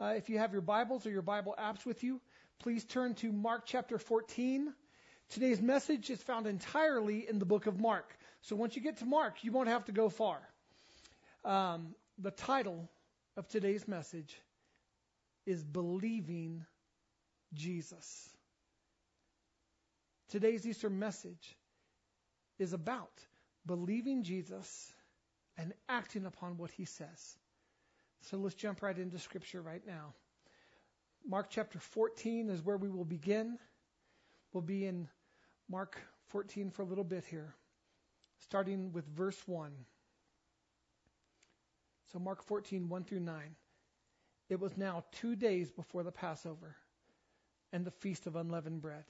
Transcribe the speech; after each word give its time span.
Uh, 0.00 0.14
if 0.16 0.28
you 0.28 0.38
have 0.38 0.52
your 0.52 0.62
Bibles 0.62 1.06
or 1.06 1.10
your 1.10 1.22
Bible 1.22 1.54
apps 1.58 1.84
with 1.84 2.04
you, 2.04 2.20
please 2.60 2.84
turn 2.84 3.14
to 3.16 3.32
Mark 3.32 3.62
chapter 3.66 3.98
14. 3.98 4.72
Today's 5.30 5.60
message 5.60 6.08
is 6.08 6.22
found 6.22 6.46
entirely 6.46 7.28
in 7.28 7.40
the 7.40 7.44
book 7.44 7.66
of 7.66 7.80
Mark. 7.80 8.16
So 8.42 8.54
once 8.54 8.76
you 8.76 8.82
get 8.82 8.98
to 8.98 9.04
Mark, 9.04 9.42
you 9.42 9.50
won't 9.50 9.68
have 9.68 9.86
to 9.86 9.92
go 9.92 10.08
far. 10.08 10.38
Um, 11.44 11.94
the 12.16 12.30
title 12.30 12.88
of 13.36 13.48
today's 13.48 13.88
message 13.88 14.36
is 15.46 15.64
Believing 15.64 16.64
Jesus. 17.52 18.30
Today's 20.28 20.64
Easter 20.64 20.90
message 20.90 21.56
is 22.60 22.72
about 22.72 23.26
believing 23.66 24.22
Jesus 24.22 24.92
and 25.56 25.72
acting 25.88 26.24
upon 26.24 26.56
what 26.56 26.70
he 26.70 26.84
says. 26.84 27.36
So 28.22 28.36
let's 28.36 28.54
jump 28.54 28.82
right 28.82 28.96
into 28.96 29.18
Scripture 29.18 29.62
right 29.62 29.82
now. 29.86 30.14
Mark 31.26 31.48
chapter 31.50 31.78
14 31.78 32.50
is 32.50 32.62
where 32.62 32.76
we 32.76 32.88
will 32.88 33.04
begin. 33.04 33.58
We'll 34.52 34.62
be 34.62 34.86
in 34.86 35.08
Mark 35.68 36.00
14 36.28 36.70
for 36.70 36.82
a 36.82 36.86
little 36.86 37.04
bit 37.04 37.24
here, 37.24 37.54
starting 38.38 38.92
with 38.92 39.06
verse 39.06 39.40
1. 39.46 39.72
So, 42.12 42.18
Mark 42.18 42.42
14, 42.44 42.88
1 42.88 43.04
through 43.04 43.20
9. 43.20 43.56
It 44.48 44.60
was 44.60 44.76
now 44.76 45.04
two 45.12 45.36
days 45.36 45.70
before 45.70 46.02
the 46.02 46.12
Passover 46.12 46.74
and 47.72 47.84
the 47.84 47.90
feast 47.90 48.26
of 48.26 48.36
unleavened 48.36 48.80
bread. 48.80 49.04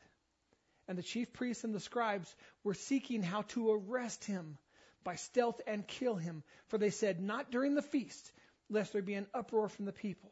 And 0.89 0.99
the 0.99 1.03
chief 1.03 1.33
priests 1.33 1.65
and 1.65 1.75
the 1.75 1.81
scribes 1.81 2.35
were 2.65 2.75
seeking 2.75 3.23
how 3.23 3.43
to 3.43 3.71
arrest 3.71 4.25
him 4.25 4.59
by 5.05 5.15
stealth 5.15 5.61
and 5.67 5.87
kill 5.87 6.17
him. 6.17 6.43
For 6.69 6.79
they 6.79 6.91
said, 6.91 7.21
Not 7.21 7.53
during 7.53 7.75
the 7.75 7.83
feast, 7.83 8.33
lest 8.71 8.93
there 8.93 9.03
be 9.03 9.15
an 9.15 9.27
uproar 9.35 9.69
from 9.69 9.85
the 9.85 9.93
people. 9.93 10.31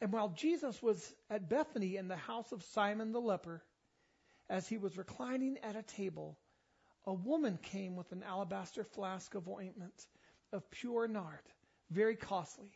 And 0.00 0.12
while 0.12 0.28
Jesus 0.28 0.82
was 0.82 1.14
at 1.30 1.48
Bethany 1.48 1.96
in 1.96 2.08
the 2.08 2.16
house 2.16 2.52
of 2.52 2.62
Simon 2.62 3.12
the 3.12 3.20
leper, 3.20 3.62
as 4.48 4.68
he 4.68 4.78
was 4.78 4.96
reclining 4.96 5.58
at 5.62 5.76
a 5.76 5.82
table, 5.82 6.38
a 7.04 7.12
woman 7.12 7.58
came 7.62 7.96
with 7.96 8.12
an 8.12 8.22
alabaster 8.22 8.84
flask 8.84 9.34
of 9.34 9.48
ointment 9.48 10.06
of 10.52 10.70
pure 10.70 11.08
nard, 11.08 11.40
very 11.90 12.16
costly, 12.16 12.70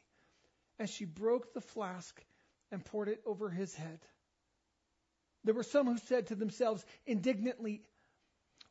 and 0.79 0.89
she 0.89 1.05
broke 1.05 1.53
the 1.53 1.61
flask 1.61 2.21
and 2.73 2.85
poured 2.85 3.09
it 3.09 3.23
over 3.27 3.51
his 3.51 3.75
head. 3.75 4.01
There 5.45 5.55
were 5.55 5.63
some 5.63 5.87
who 5.87 5.99
said 5.99 6.29
to 6.29 6.35
themselves 6.35 6.85
indignantly, 7.07 7.83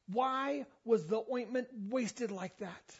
Why 0.08 0.66
was 0.86 1.06
the 1.08 1.24
ointment 1.32 1.68
wasted 1.90 2.32
like 2.32 2.58
that? 2.60 3.00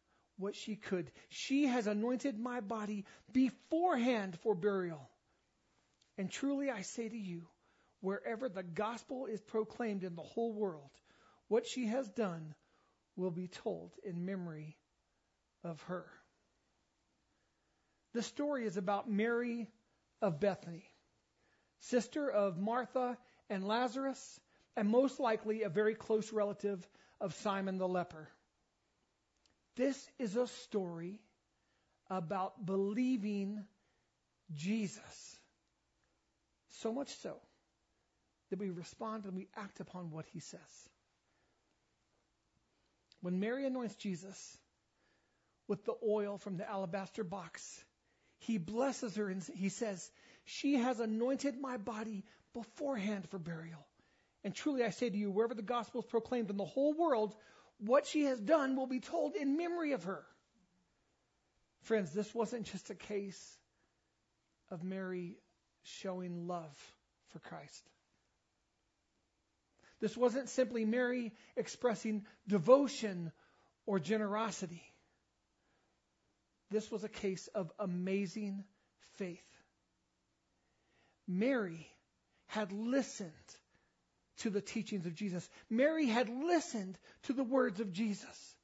what 0.41 0.55
she 0.55 0.75
could. 0.75 1.11
She 1.29 1.67
has 1.67 1.87
anointed 1.87 2.39
my 2.39 2.59
body 2.59 3.05
beforehand 3.31 4.37
for 4.41 4.55
burial. 4.55 5.09
And 6.17 6.29
truly 6.29 6.69
I 6.69 6.81
say 6.81 7.07
to 7.07 7.17
you, 7.17 7.47
wherever 8.01 8.49
the 8.49 8.63
gospel 8.63 9.27
is 9.27 9.39
proclaimed 9.41 10.03
in 10.03 10.15
the 10.15 10.21
whole 10.21 10.53
world, 10.53 10.89
what 11.47 11.67
she 11.67 11.87
has 11.87 12.07
done 12.09 12.53
will 13.15 13.31
be 13.31 13.47
told 13.47 13.91
in 14.03 14.25
memory 14.25 14.77
of 15.63 15.81
her. 15.83 16.05
The 18.13 18.23
story 18.23 18.65
is 18.65 18.77
about 18.77 19.09
Mary 19.09 19.67
of 20.21 20.39
Bethany, 20.39 20.83
sister 21.79 22.29
of 22.29 22.57
Martha 22.57 23.17
and 23.49 23.65
Lazarus, 23.65 24.39
and 24.75 24.89
most 24.89 25.19
likely 25.19 25.63
a 25.63 25.69
very 25.69 25.95
close 25.95 26.33
relative 26.33 26.85
of 27.19 27.33
Simon 27.35 27.77
the 27.77 27.87
leper. 27.87 28.27
This 29.75 30.09
is 30.19 30.35
a 30.35 30.47
story 30.47 31.19
about 32.09 32.65
believing 32.65 33.63
Jesus. 34.53 35.37
So 36.81 36.91
much 36.91 37.09
so 37.17 37.35
that 38.49 38.59
we 38.59 38.69
respond 38.69 39.25
and 39.25 39.35
we 39.35 39.47
act 39.55 39.79
upon 39.79 40.11
what 40.11 40.25
he 40.33 40.39
says. 40.39 40.89
When 43.21 43.39
Mary 43.39 43.65
anoints 43.65 43.95
Jesus 43.95 44.57
with 45.67 45.85
the 45.85 45.95
oil 46.05 46.37
from 46.37 46.57
the 46.57 46.69
alabaster 46.69 47.23
box, 47.23 47.83
he 48.39 48.57
blesses 48.57 49.15
her 49.15 49.29
and 49.29 49.43
he 49.55 49.69
says, 49.69 50.09
She 50.43 50.73
has 50.75 50.99
anointed 50.99 51.59
my 51.61 51.77
body 51.77 52.25
beforehand 52.53 53.29
for 53.29 53.37
burial. 53.37 53.85
And 54.43 54.55
truly 54.55 54.83
I 54.83 54.89
say 54.89 55.09
to 55.09 55.17
you, 55.17 55.29
wherever 55.29 55.53
the 55.53 55.61
gospel 55.61 56.01
is 56.01 56.07
proclaimed 56.07 56.49
in 56.49 56.57
the 56.57 56.65
whole 56.65 56.93
world, 56.93 57.35
what 57.81 58.05
she 58.05 58.23
has 58.25 58.39
done 58.39 58.75
will 58.75 58.87
be 58.87 58.99
told 58.99 59.35
in 59.35 59.57
memory 59.57 59.93
of 59.93 60.03
her. 60.03 60.23
Friends, 61.81 62.11
this 62.13 62.33
wasn't 62.33 62.67
just 62.67 62.89
a 62.89 62.95
case 62.95 63.57
of 64.69 64.83
Mary 64.83 65.37
showing 65.83 66.47
love 66.47 66.75
for 67.29 67.39
Christ. 67.39 67.89
This 69.99 70.15
wasn't 70.15 70.49
simply 70.49 70.85
Mary 70.85 71.33
expressing 71.55 72.25
devotion 72.47 73.31
or 73.85 73.99
generosity. 73.99 74.83
This 76.69 76.89
was 76.89 77.03
a 77.03 77.09
case 77.09 77.47
of 77.53 77.71
amazing 77.79 78.63
faith. 79.17 79.43
Mary 81.27 81.87
had 82.47 82.71
listened 82.71 83.31
to 84.41 84.49
the 84.49 84.61
teachings 84.61 85.05
of 85.05 85.15
Jesus. 85.15 85.47
Mary 85.69 86.05
had 86.07 86.29
listened 86.29 86.97
to 87.23 87.33
the 87.33 87.43
words 87.43 87.79
of 87.79 87.91
Jesus. 87.91 88.55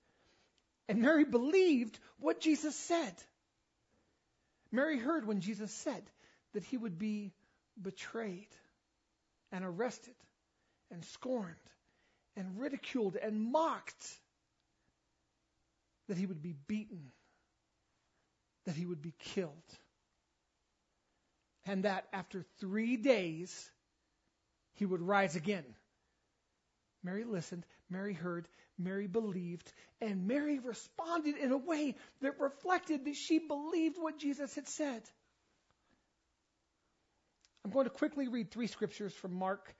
And 0.87 1.01
Mary 1.01 1.25
believed 1.25 1.99
what 2.19 2.39
Jesus 2.39 2.75
said. 2.75 3.13
Mary 4.71 4.99
heard 4.99 5.25
when 5.25 5.41
Jesus 5.41 5.71
said 5.71 6.03
that 6.53 6.63
he 6.63 6.77
would 6.77 6.97
be 6.97 7.33
betrayed 7.81 8.47
and 9.51 9.63
arrested 9.63 10.15
and 10.91 11.03
scorned 11.05 11.55
and 12.35 12.59
ridiculed 12.59 13.15
and 13.15 13.51
mocked, 13.51 14.07
that 16.07 16.17
he 16.17 16.25
would 16.25 16.41
be 16.41 16.53
beaten, 16.67 17.11
that 18.65 18.75
he 18.75 18.85
would 18.85 19.01
be 19.01 19.13
killed, 19.33 19.51
and 21.65 21.83
that 21.83 22.07
after 22.13 22.45
three 22.59 22.95
days 22.95 23.71
he 24.77 24.85
would 24.85 25.01
rise 25.01 25.35
again. 25.35 25.65
Mary 27.03 27.23
listened, 27.23 27.65
Mary 27.89 28.13
heard, 28.13 28.47
Mary 28.77 29.07
believed, 29.07 29.71
and 30.01 30.27
Mary 30.27 30.59
responded 30.59 31.37
in 31.37 31.51
a 31.51 31.57
way 31.57 31.95
that 32.21 32.39
reflected 32.39 33.05
that 33.05 33.15
she 33.15 33.39
believed 33.39 33.97
what 33.99 34.17
Jesus 34.17 34.53
had 34.55 34.67
said. 34.67 35.01
I'm 37.63 37.71
going 37.71 37.85
to 37.85 37.89
quickly 37.89 38.27
read 38.27 38.51
three 38.51 38.67
scriptures 38.67 39.13
from 39.13 39.33
Mark 39.33 39.75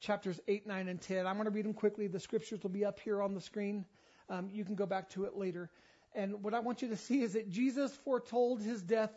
chapters 0.00 0.38
8, 0.48 0.66
9, 0.66 0.88
and 0.88 1.00
10. 1.00 1.26
I'm 1.26 1.34
going 1.34 1.46
to 1.46 1.50
read 1.50 1.64
them 1.64 1.74
quickly. 1.74 2.06
The 2.06 2.20
scriptures 2.20 2.62
will 2.62 2.70
be 2.70 2.84
up 2.84 3.00
here 3.00 3.22
on 3.22 3.34
the 3.34 3.40
screen. 3.40 3.84
Um, 4.28 4.50
you 4.52 4.64
can 4.64 4.74
go 4.74 4.86
back 4.86 5.10
to 5.10 5.24
it 5.24 5.36
later. 5.36 5.70
And 6.14 6.42
what 6.42 6.54
I 6.54 6.60
want 6.60 6.82
you 6.82 6.88
to 6.88 6.96
see 6.96 7.22
is 7.22 7.32
that 7.32 7.50
Jesus 7.50 7.92
foretold 8.04 8.60
his 8.60 8.82
death 8.82 9.10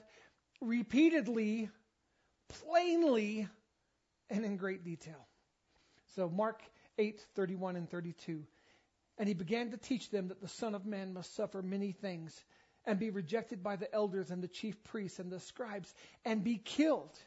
repeatedly, 0.62 1.70
plainly, 2.50 3.48
and 4.30 4.46
in 4.46 4.58
great 4.58 4.84
detail. 4.84 5.28
So 6.16 6.30
Mark 6.30 6.62
8, 6.98 7.22
31 7.36 7.76
and 7.76 7.90
32. 7.90 8.44
And 9.18 9.28
he 9.28 9.34
began 9.34 9.72
to 9.72 9.78
teach 9.78 10.10
them 10.10 10.30
that 10.30 10.42
the 10.42 10.48
Son 10.48 10.76
of 10.76 10.86
Man 10.86 11.14
must 11.14 11.36
suffer 11.36 11.62
many 11.62 11.92
things 11.92 12.38
and 12.86 13.00
be 13.00 13.10
rejected 13.10 13.64
by 13.64 13.76
the 13.76 13.94
elders 13.94 14.30
and 14.30 14.44
the 14.44 14.48
chief 14.48 14.82
priests 14.84 15.20
and 15.20 15.32
the 15.32 15.40
scribes 15.40 15.94
and 16.24 16.44
be 16.44 16.58
killed. 16.58 17.18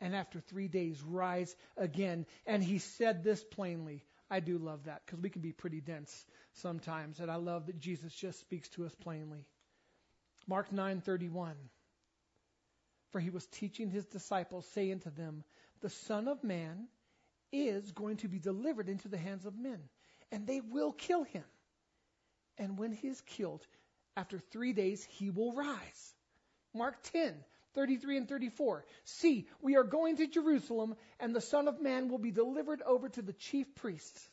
And 0.00 0.14
after 0.14 0.40
three 0.40 0.68
days, 0.68 1.00
rise 1.02 1.54
again. 1.76 2.26
And 2.46 2.62
he 2.62 2.78
said 2.78 3.22
this 3.22 3.42
plainly. 3.42 4.02
I 4.30 4.40
do 4.40 4.58
love 4.58 4.84
that 4.84 5.02
because 5.04 5.20
we 5.20 5.30
can 5.30 5.42
be 5.42 5.52
pretty 5.52 5.80
dense 5.80 6.26
sometimes. 6.54 7.20
And 7.20 7.30
I 7.30 7.36
love 7.36 7.66
that 7.66 7.78
Jesus 7.78 8.12
just 8.14 8.40
speaks 8.40 8.68
to 8.70 8.84
us 8.84 8.94
plainly. 8.96 9.46
Mark 10.46 10.70
9:31 10.70 11.54
For 13.10 13.20
he 13.20 13.30
was 13.30 13.46
teaching 13.46 13.90
his 13.90 14.04
disciples 14.06 14.66
saying 14.74 15.00
to 15.00 15.10
them 15.10 15.44
the 15.80 15.90
son 15.90 16.28
of 16.28 16.42
man 16.42 16.88
is 17.52 17.92
going 17.92 18.16
to 18.18 18.28
be 18.28 18.38
delivered 18.38 18.88
into 18.88 19.08
the 19.08 19.18
hands 19.18 19.46
of 19.46 19.56
men 19.56 19.80
and 20.34 20.46
they 20.46 20.60
will 20.60 20.92
kill 20.92 21.22
him. 21.22 21.44
And 22.58 22.76
when 22.76 22.92
he 22.92 23.06
is 23.06 23.20
killed, 23.20 23.64
after 24.16 24.38
three 24.38 24.72
days, 24.72 25.04
he 25.04 25.30
will 25.30 25.52
rise. 25.52 26.14
Mark 26.72 27.02
10, 27.12 27.34
33 27.74 28.16
and 28.16 28.28
34. 28.28 28.84
See, 29.04 29.46
we 29.60 29.76
are 29.76 29.84
going 29.84 30.16
to 30.16 30.26
Jerusalem, 30.26 30.96
and 31.20 31.34
the 31.34 31.40
Son 31.40 31.68
of 31.68 31.80
Man 31.80 32.08
will 32.08 32.18
be 32.18 32.32
delivered 32.32 32.82
over 32.82 33.08
to 33.08 33.22
the 33.22 33.32
chief 33.32 33.72
priests 33.76 34.28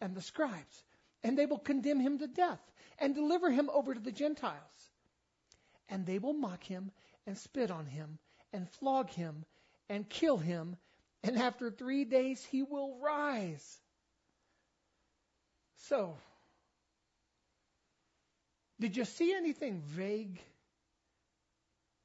and 0.00 0.14
the 0.14 0.22
scribes, 0.22 0.84
and 1.22 1.38
they 1.38 1.46
will 1.46 1.58
condemn 1.58 2.00
him 2.00 2.18
to 2.18 2.26
death 2.26 2.60
and 2.98 3.14
deliver 3.14 3.50
him 3.50 3.70
over 3.72 3.94
to 3.94 4.00
the 4.00 4.12
Gentiles. 4.12 4.90
And 5.88 6.06
they 6.06 6.18
will 6.18 6.34
mock 6.34 6.64
him 6.64 6.90
and 7.26 7.36
spit 7.36 7.70
on 7.70 7.86
him 7.86 8.18
and 8.52 8.68
flog 8.68 9.10
him 9.10 9.44
and 9.88 10.08
kill 10.08 10.38
him, 10.38 10.76
and 11.22 11.38
after 11.38 11.70
three 11.70 12.04
days 12.04 12.44
he 12.44 12.62
will 12.62 12.98
rise. 13.02 13.78
So, 15.88 16.16
did 18.80 18.96
you 18.96 19.04
see 19.04 19.34
anything 19.34 19.82
vague 19.86 20.40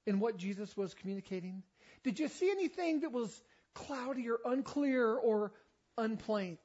in 0.05 0.19
what 0.19 0.37
Jesus 0.37 0.75
was 0.75 0.93
communicating? 0.93 1.63
Did 2.03 2.19
you 2.19 2.27
see 2.27 2.49
anything 2.49 3.01
that 3.01 3.11
was 3.11 3.43
cloudy 3.73 4.29
or 4.29 4.39
unclear 4.45 5.13
or 5.13 5.51
unplain? 5.97 6.57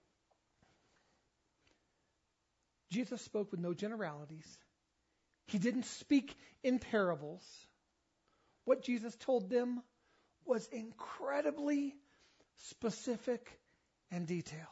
Jesus 2.90 3.20
spoke 3.22 3.50
with 3.50 3.60
no 3.60 3.75
generalities. 3.75 4.58
He 5.46 5.58
didn't 5.58 5.87
speak 5.87 6.34
in 6.62 6.78
parables. 6.78 7.43
What 8.64 8.82
Jesus 8.82 9.14
told 9.17 9.50
them 9.50 9.82
was 10.46 10.67
incredibly 10.69 11.94
specific 12.56 13.50
and 14.11 14.26
detailed. 14.26 14.62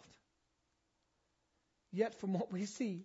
Yet, 1.92 2.14
from 2.14 2.32
what 2.32 2.52
we 2.52 2.64
see, 2.64 3.04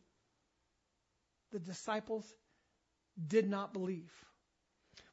the 1.52 1.60
disciples 1.60 2.26
did 3.28 3.50
not 3.50 3.74
believe. 3.74 4.12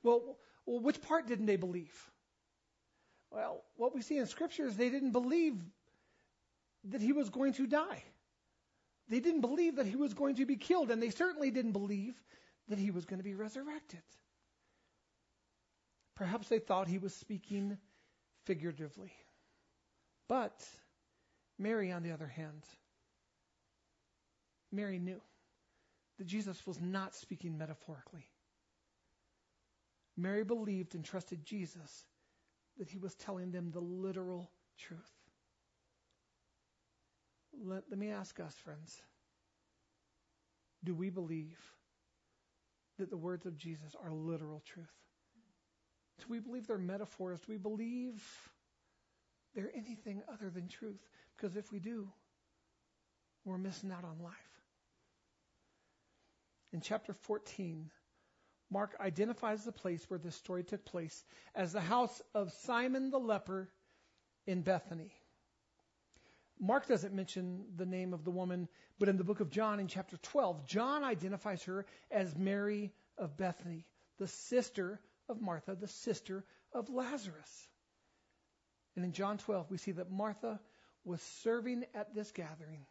Well, 0.03 0.37
which 0.67 1.01
part 1.03 1.27
didn't 1.27 1.47
they 1.47 1.57
believe? 1.57 1.95
Well, 3.31 3.63
what 3.77 3.95
we 3.95 4.03
see 4.03 4.19
in 4.19 4.27
Scripture 4.27 4.67
is 4.67 4.77
they 4.77 4.91
didn't 4.91 5.11
believe 5.11 5.57
that 6.91 7.01
he 7.01 7.13
was 7.13 7.31
going 7.31 7.55
to 7.55 7.67
die. 7.67 8.03
They 9.09 9.21
didn't 9.21 9.41
believe 9.41 9.77
that 9.77 9.87
he 9.87 9.97
was 9.97 10.15
going 10.15 10.37
to 10.37 10.47
be 10.47 10.57
killed, 10.57 10.91
and 10.91 11.03
they 11.03 11.11
certainly 11.11 11.51
didn't 11.51 11.73
believe 11.73 12.15
that 12.69 12.79
he 12.79 12.91
was 12.91 13.05
going 13.05 13.19
to 13.19 13.25
be 13.25 13.35
resurrected. 13.35 14.03
Perhaps 16.17 16.49
they 16.49 16.59
thought 16.59 16.89
he 16.89 16.99
was 16.99 17.15
speaking 17.15 17.77
figuratively. 18.45 19.13
But 20.29 20.65
Mary, 21.59 21.93
on 21.93 22.03
the 22.03 22.13
other 22.13 22.27
hand, 22.27 22.65
Mary 24.71 24.99
knew 24.99 25.21
that 26.19 26.27
Jesus 26.27 26.67
was 26.67 26.81
not 26.81 27.15
speaking 27.15 27.59
metaphorically. 27.59 28.27
Mary 30.17 30.45
believed 30.45 30.95
and 30.95 31.05
trusted 31.05 31.45
Jesus 31.45 32.05
that 32.79 32.89
he 32.89 32.99
was 32.99 33.15
telling 33.15 33.51
them 33.51 33.71
the 33.73 33.81
literal 33.81 34.51
truth. 34.79 35.01
Let, 37.65 37.85
let 37.89 37.99
me 37.99 38.11
ask 38.11 38.39
us, 38.41 38.55
friends 38.55 39.01
do 40.85 40.95
we 40.95 41.09
believe 41.09 41.59
that 42.99 43.11
the 43.11 43.17
words 43.17 43.47
of 43.47 43.57
Jesus 43.57 43.97
are 44.03 44.13
literal 44.13 44.63
truth? 44.67 44.93
Do 46.21 46.27
we 46.29 46.41
believe 46.41 46.67
they're 46.67 46.79
metaphors? 46.79 47.41
Do 47.41 47.53
we 47.53 47.59
believe 47.59 48.23
they're 49.55 49.71
anything 49.75 50.23
other 50.33 50.51
than 50.51 50.69
truth? 50.69 51.01
Because 51.37 51.57
if 51.57 51.71
we 51.73 51.79
do, 51.79 52.09
we're 53.45 53.59
missing 53.59 53.91
out 53.91 54.05
on 54.05 54.23
life. 54.23 54.35
In 56.73 56.81
chapter 56.81 57.13
14, 57.13 57.91
Mark 58.71 58.97
identifies 59.01 59.65
the 59.65 59.73
place 59.73 60.05
where 60.09 60.19
this 60.19 60.35
story 60.35 60.65
took 60.65 60.85
place 60.85 61.25
as 61.55 61.73
the 61.73 61.81
house 61.81 62.21
of 62.35 62.53
Simon 62.65 63.11
the 63.11 63.19
leper 63.19 63.69
in 64.47 64.63
Bethany. 64.63 65.13
Mark 66.59 66.87
doesn't 66.87 67.15
mention 67.15 67.65
the 67.77 67.87
name 67.87 68.15
of 68.15 68.25
the 68.25 68.31
woman, 68.31 68.69
but 68.99 69.09
in 69.09 69.17
the 69.17 69.25
book 69.25 69.41
of 69.41 69.51
John, 69.51 69.81
in 69.81 69.89
chapter 69.89 70.17
12, 70.17 70.67
John 70.67 71.05
identifies 71.05 71.63
her 71.65 71.85
as 72.11 72.35
Mary 72.37 72.93
of 73.19 73.37
Bethany, 73.37 73.87
the 74.19 74.29
sister 74.29 75.01
of 75.29 75.41
Martha, 75.41 75.75
the 75.75 75.89
sister 75.89 76.45
of 76.73 76.89
Lazarus. 76.89 77.69
And 78.97 79.05
in 79.05 79.13
John 79.13 79.39
12, 79.39 79.71
we 79.71 79.79
see 79.79 79.93
that 79.93 80.11
Martha 80.11 80.61
was 81.05 81.21
serving 81.43 81.85
at 81.95 82.15
this 82.15 82.31
gathering 82.31 82.87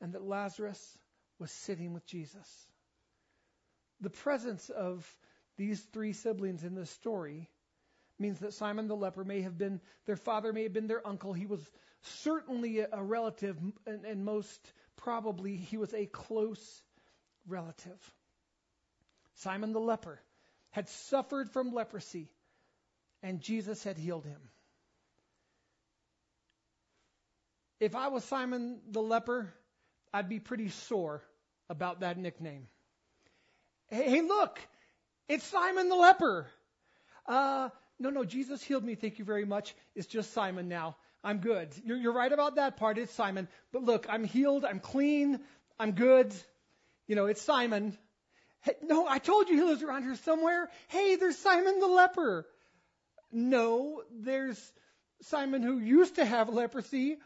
and 0.00 0.12
that 0.12 0.22
Lazarus 0.22 0.98
was 1.38 1.50
sitting 1.50 1.92
with 1.92 2.06
Jesus. 2.06 2.48
The 4.00 4.10
presence 4.10 4.68
of 4.70 5.06
these 5.56 5.80
three 5.92 6.12
siblings 6.12 6.64
in 6.64 6.74
this 6.74 6.90
story 6.90 7.48
means 8.18 8.40
that 8.40 8.54
Simon 8.54 8.88
the 8.88 8.96
leper 8.96 9.24
may 9.24 9.42
have 9.42 9.56
been 9.56 9.80
their 10.06 10.16
father, 10.16 10.52
may 10.52 10.64
have 10.64 10.72
been 10.72 10.86
their 10.86 11.06
uncle. 11.06 11.32
He 11.32 11.46
was 11.46 11.60
certainly 12.02 12.80
a 12.80 13.02
relative, 13.02 13.56
and, 13.86 14.04
and 14.04 14.24
most 14.24 14.72
probably 14.96 15.56
he 15.56 15.76
was 15.76 15.94
a 15.94 16.06
close 16.06 16.82
relative. 17.46 17.98
Simon 19.34 19.72
the 19.72 19.80
leper 19.80 20.20
had 20.78 20.88
suffered 20.88 21.50
from 21.50 21.74
leprosy, 21.74 22.28
and 23.20 23.40
Jesus 23.40 23.82
had 23.82 23.98
healed 23.98 24.24
him. 24.24 24.40
If 27.80 27.96
I 27.96 28.06
was 28.06 28.22
Simon 28.22 28.78
the 28.88 29.02
leper, 29.02 29.52
I'd 30.14 30.28
be 30.28 30.38
pretty 30.38 30.68
sore 30.68 31.24
about 31.68 31.98
that 32.02 32.16
nickname. 32.16 32.68
Hey, 33.88 34.08
hey 34.08 34.20
look, 34.20 34.60
it's 35.28 35.42
Simon 35.42 35.88
the 35.88 35.96
leper. 35.96 36.46
Uh, 37.26 37.70
no, 37.98 38.10
no, 38.10 38.24
Jesus 38.24 38.62
healed 38.62 38.84
me. 38.84 38.94
Thank 38.94 39.18
you 39.18 39.24
very 39.24 39.44
much. 39.44 39.74
It's 39.96 40.06
just 40.06 40.32
Simon 40.32 40.68
now. 40.68 40.94
I'm 41.24 41.38
good. 41.38 41.70
You're, 41.84 41.96
you're 41.96 42.12
right 42.12 42.32
about 42.32 42.54
that 42.54 42.76
part. 42.76 42.98
It's 42.98 43.12
Simon. 43.12 43.48
But 43.72 43.82
look, 43.82 44.06
I'm 44.08 44.22
healed. 44.22 44.64
I'm 44.64 44.78
clean. 44.78 45.40
I'm 45.76 45.90
good. 45.90 46.32
You 47.08 47.16
know, 47.16 47.26
it's 47.26 47.42
Simon. 47.42 47.98
Hey, 48.62 48.74
no, 48.82 49.06
I 49.06 49.18
told 49.18 49.48
you 49.48 49.56
he 49.56 49.62
lives 49.62 49.82
around 49.82 50.02
here 50.02 50.16
somewhere. 50.16 50.68
Hey, 50.88 51.16
there's 51.16 51.38
Simon 51.38 51.78
the 51.80 51.86
leper. 51.86 52.46
No, 53.30 54.02
there's 54.12 54.72
Simon 55.22 55.62
who 55.62 55.78
used 55.78 56.16
to 56.16 56.24
have 56.24 56.48
leprosy, 56.48 57.18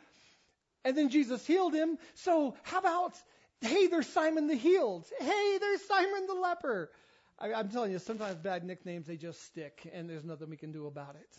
and 0.85 0.97
then 0.97 1.11
Jesus 1.11 1.47
healed 1.47 1.75
him. 1.75 1.99
So 2.15 2.57
how 2.63 2.79
about, 2.79 3.15
hey, 3.61 3.87
there's 3.87 4.09
Simon 4.09 4.47
the 4.47 4.57
healed. 4.57 5.07
Hey, 5.21 5.59
there's 5.61 5.83
Simon 5.87 6.27
the 6.27 6.35
leper. 6.35 6.91
I, 7.39 7.53
I'm 7.53 7.69
telling 7.69 7.93
you, 7.93 7.99
sometimes 7.99 8.37
bad 8.37 8.65
nicknames, 8.65 9.07
they 9.07 9.17
just 9.17 9.43
stick, 9.45 9.89
and 9.93 10.09
there's 10.09 10.25
nothing 10.25 10.51
we 10.51 10.57
can 10.57 10.73
do 10.73 10.87
about 10.87 11.17
it. 11.17 11.37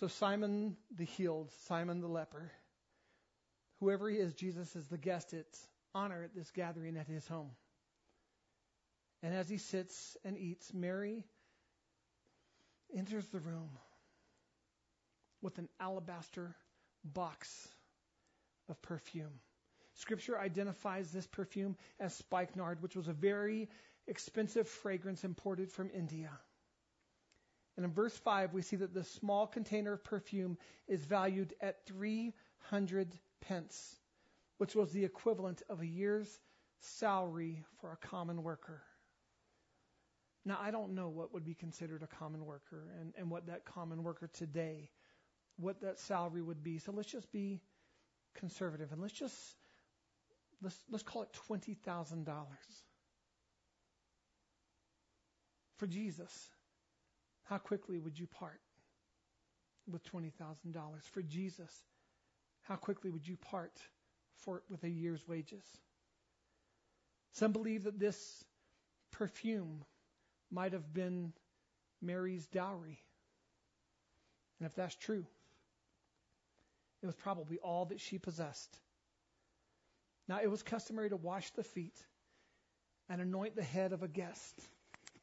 So 0.00 0.08
Simon 0.08 0.76
the 0.96 1.04
healed, 1.04 1.50
Simon 1.68 2.00
the 2.00 2.08
leper, 2.08 2.50
whoever 3.80 4.10
he 4.10 4.18
is, 4.18 4.34
Jesus 4.34 4.76
is 4.76 4.86
the 4.88 4.98
guest 4.98 5.32
at 5.32 5.46
honor 5.94 6.22
at 6.22 6.34
this 6.34 6.50
gathering 6.50 6.96
at 6.96 7.06
his 7.06 7.26
home. 7.26 7.50
And 9.22 9.34
as 9.34 9.48
he 9.48 9.58
sits 9.58 10.16
and 10.24 10.38
eats, 10.38 10.72
Mary 10.72 11.24
enters 12.94 13.26
the 13.28 13.40
room 13.40 13.70
with 15.42 15.58
an 15.58 15.68
alabaster 15.80 16.54
box 17.04 17.68
of 18.68 18.80
perfume. 18.82 19.40
Scripture 19.94 20.38
identifies 20.38 21.10
this 21.10 21.26
perfume 21.26 21.76
as 21.98 22.14
spikenard, 22.14 22.82
which 22.82 22.96
was 22.96 23.08
a 23.08 23.12
very 23.12 23.68
expensive 24.06 24.68
fragrance 24.68 25.24
imported 25.24 25.70
from 25.72 25.90
India. 25.94 26.30
And 27.76 27.84
in 27.84 27.92
verse 27.92 28.16
5, 28.16 28.54
we 28.54 28.62
see 28.62 28.76
that 28.76 28.94
the 28.94 29.04
small 29.04 29.46
container 29.46 29.94
of 29.94 30.04
perfume 30.04 30.56
is 30.88 31.04
valued 31.04 31.54
at 31.60 31.84
300 31.86 33.12
pence, 33.40 33.96
which 34.58 34.74
was 34.74 34.92
the 34.92 35.04
equivalent 35.04 35.62
of 35.68 35.80
a 35.80 35.86
year's 35.86 36.28
salary 36.80 37.64
for 37.80 37.92
a 37.92 38.08
common 38.08 38.42
worker. 38.42 38.82
Now, 40.46 40.58
I 40.62 40.70
don't 40.70 40.94
know 40.94 41.08
what 41.08 41.34
would 41.34 41.44
be 41.44 41.54
considered 41.54 42.04
a 42.04 42.06
common 42.06 42.46
worker 42.46 42.84
and, 43.00 43.12
and 43.18 43.28
what 43.28 43.48
that 43.48 43.64
common 43.64 44.04
worker 44.04 44.30
today, 44.32 44.90
what 45.56 45.80
that 45.80 45.98
salary 45.98 46.40
would 46.40 46.62
be. 46.62 46.78
So 46.78 46.92
let's 46.92 47.10
just 47.10 47.32
be 47.32 47.60
conservative 48.36 48.92
and 48.92 49.02
let's 49.02 49.12
just 49.12 49.34
let's 50.62 50.78
let's 50.88 51.02
call 51.02 51.22
it 51.22 51.32
twenty 51.32 51.74
thousand 51.74 52.26
dollars 52.26 52.84
for 55.78 55.88
Jesus. 55.88 56.32
How 57.44 57.58
quickly 57.58 57.98
would 57.98 58.16
you 58.16 58.28
part 58.28 58.60
with 59.90 60.04
twenty 60.04 60.30
thousand 60.30 60.72
dollars 60.72 61.02
for 61.10 61.22
Jesus? 61.22 61.72
How 62.62 62.76
quickly 62.76 63.10
would 63.10 63.26
you 63.26 63.36
part 63.36 63.80
for 64.44 64.62
with 64.70 64.84
a 64.84 64.88
year's 64.88 65.26
wages? 65.26 65.64
Some 67.32 67.50
believe 67.50 67.82
that 67.82 67.98
this 67.98 68.44
perfume 69.10 69.84
might 70.50 70.72
have 70.72 70.92
been 70.92 71.32
Mary's 72.00 72.46
dowry. 72.46 72.98
And 74.58 74.66
if 74.66 74.74
that's 74.74 74.94
true, 74.94 75.26
it 77.02 77.06
was 77.06 77.16
probably 77.16 77.58
all 77.58 77.86
that 77.86 78.00
she 78.00 78.18
possessed. 78.18 78.78
Now, 80.28 80.40
it 80.42 80.50
was 80.50 80.62
customary 80.62 81.10
to 81.10 81.16
wash 81.16 81.50
the 81.52 81.62
feet 81.62 81.96
and 83.08 83.20
anoint 83.20 83.54
the 83.54 83.62
head 83.62 83.92
of 83.92 84.02
a 84.02 84.08
guest 84.08 84.60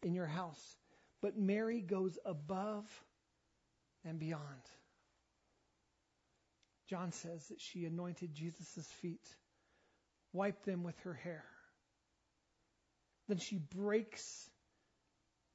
in 0.02 0.14
your 0.14 0.28
house 0.28 0.78
But 1.24 1.38
Mary 1.38 1.80
goes 1.80 2.20
above 2.26 2.86
and 4.04 4.20
beyond. 4.20 4.44
John 6.90 7.14
says 7.14 7.48
that 7.48 7.62
she 7.62 7.86
anointed 7.86 8.36
Jesus' 8.36 8.86
feet, 9.02 9.26
wiped 10.34 10.66
them 10.66 10.84
with 10.84 11.00
her 11.06 11.14
hair. 11.14 11.46
Then 13.30 13.38
she 13.38 13.58
breaks 13.58 14.50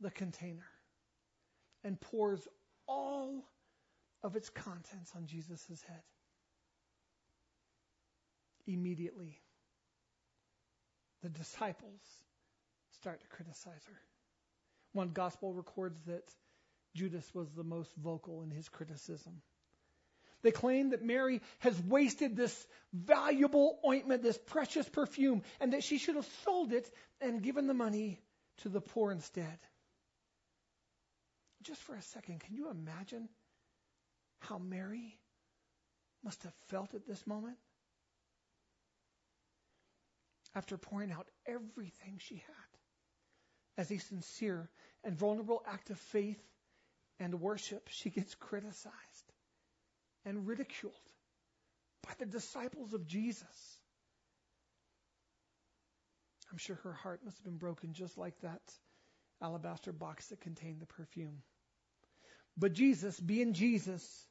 the 0.00 0.10
container 0.10 0.66
and 1.84 2.00
pours 2.00 2.46
all 2.86 3.44
of 4.22 4.36
its 4.36 4.48
contents 4.50 5.12
on 5.16 5.26
Jesus' 5.26 5.82
head. 5.86 6.02
Immediately, 8.66 9.40
the 11.22 11.30
disciples 11.30 12.00
start 13.00 13.20
to 13.20 13.28
criticize 13.28 13.84
her. 13.86 14.00
One 14.92 15.10
gospel 15.10 15.52
records 15.52 15.98
that 16.06 16.24
Judas 16.94 17.24
was 17.34 17.48
the 17.52 17.64
most 17.64 17.94
vocal 17.96 18.42
in 18.42 18.50
his 18.50 18.68
criticism. 18.68 19.42
They 20.42 20.50
claim 20.50 20.90
that 20.90 21.02
Mary 21.02 21.40
has 21.60 21.80
wasted 21.82 22.36
this 22.36 22.66
valuable 22.92 23.78
ointment, 23.86 24.22
this 24.22 24.38
precious 24.38 24.88
perfume, 24.88 25.42
and 25.60 25.72
that 25.72 25.82
she 25.82 25.98
should 25.98 26.14
have 26.16 26.28
sold 26.44 26.72
it 26.72 26.88
and 27.20 27.42
given 27.42 27.66
the 27.66 27.74
money 27.74 28.20
to 28.58 28.68
the 28.68 28.80
poor 28.80 29.10
instead. 29.10 29.58
Just 31.62 31.80
for 31.82 31.94
a 31.94 32.02
second, 32.02 32.40
can 32.40 32.54
you 32.54 32.70
imagine 32.70 33.28
how 34.40 34.58
Mary 34.58 35.18
must 36.24 36.42
have 36.44 36.54
felt 36.68 36.94
at 36.94 37.06
this 37.06 37.26
moment? 37.26 37.56
After 40.54 40.76
pouring 40.76 41.12
out 41.12 41.28
everything 41.46 42.18
she 42.18 42.36
had 42.36 42.78
as 43.76 43.90
a 43.90 43.98
sincere 43.98 44.68
and 45.04 45.16
vulnerable 45.16 45.62
act 45.66 45.90
of 45.90 45.98
faith 45.98 46.42
and 47.20 47.40
worship, 47.40 47.88
she 47.90 48.10
gets 48.10 48.34
criticized 48.34 49.32
and 50.24 50.46
ridiculed 50.46 50.94
by 52.06 52.12
the 52.18 52.26
disciples 52.26 52.92
of 52.94 53.06
Jesus. 53.06 53.78
I'm 56.50 56.58
sure 56.58 56.76
her 56.76 56.92
heart 56.92 57.20
must 57.24 57.36
have 57.36 57.44
been 57.44 57.58
broken 57.58 57.92
just 57.92 58.16
like 58.16 58.40
that 58.40 58.62
alabaster 59.42 59.92
box 59.92 60.26
that 60.26 60.40
contained 60.40 60.80
the 60.80 60.86
perfume. 60.86 61.42
But 62.56 62.72
Jesus, 62.72 63.18
being 63.20 63.52
Jesus, 63.52 64.26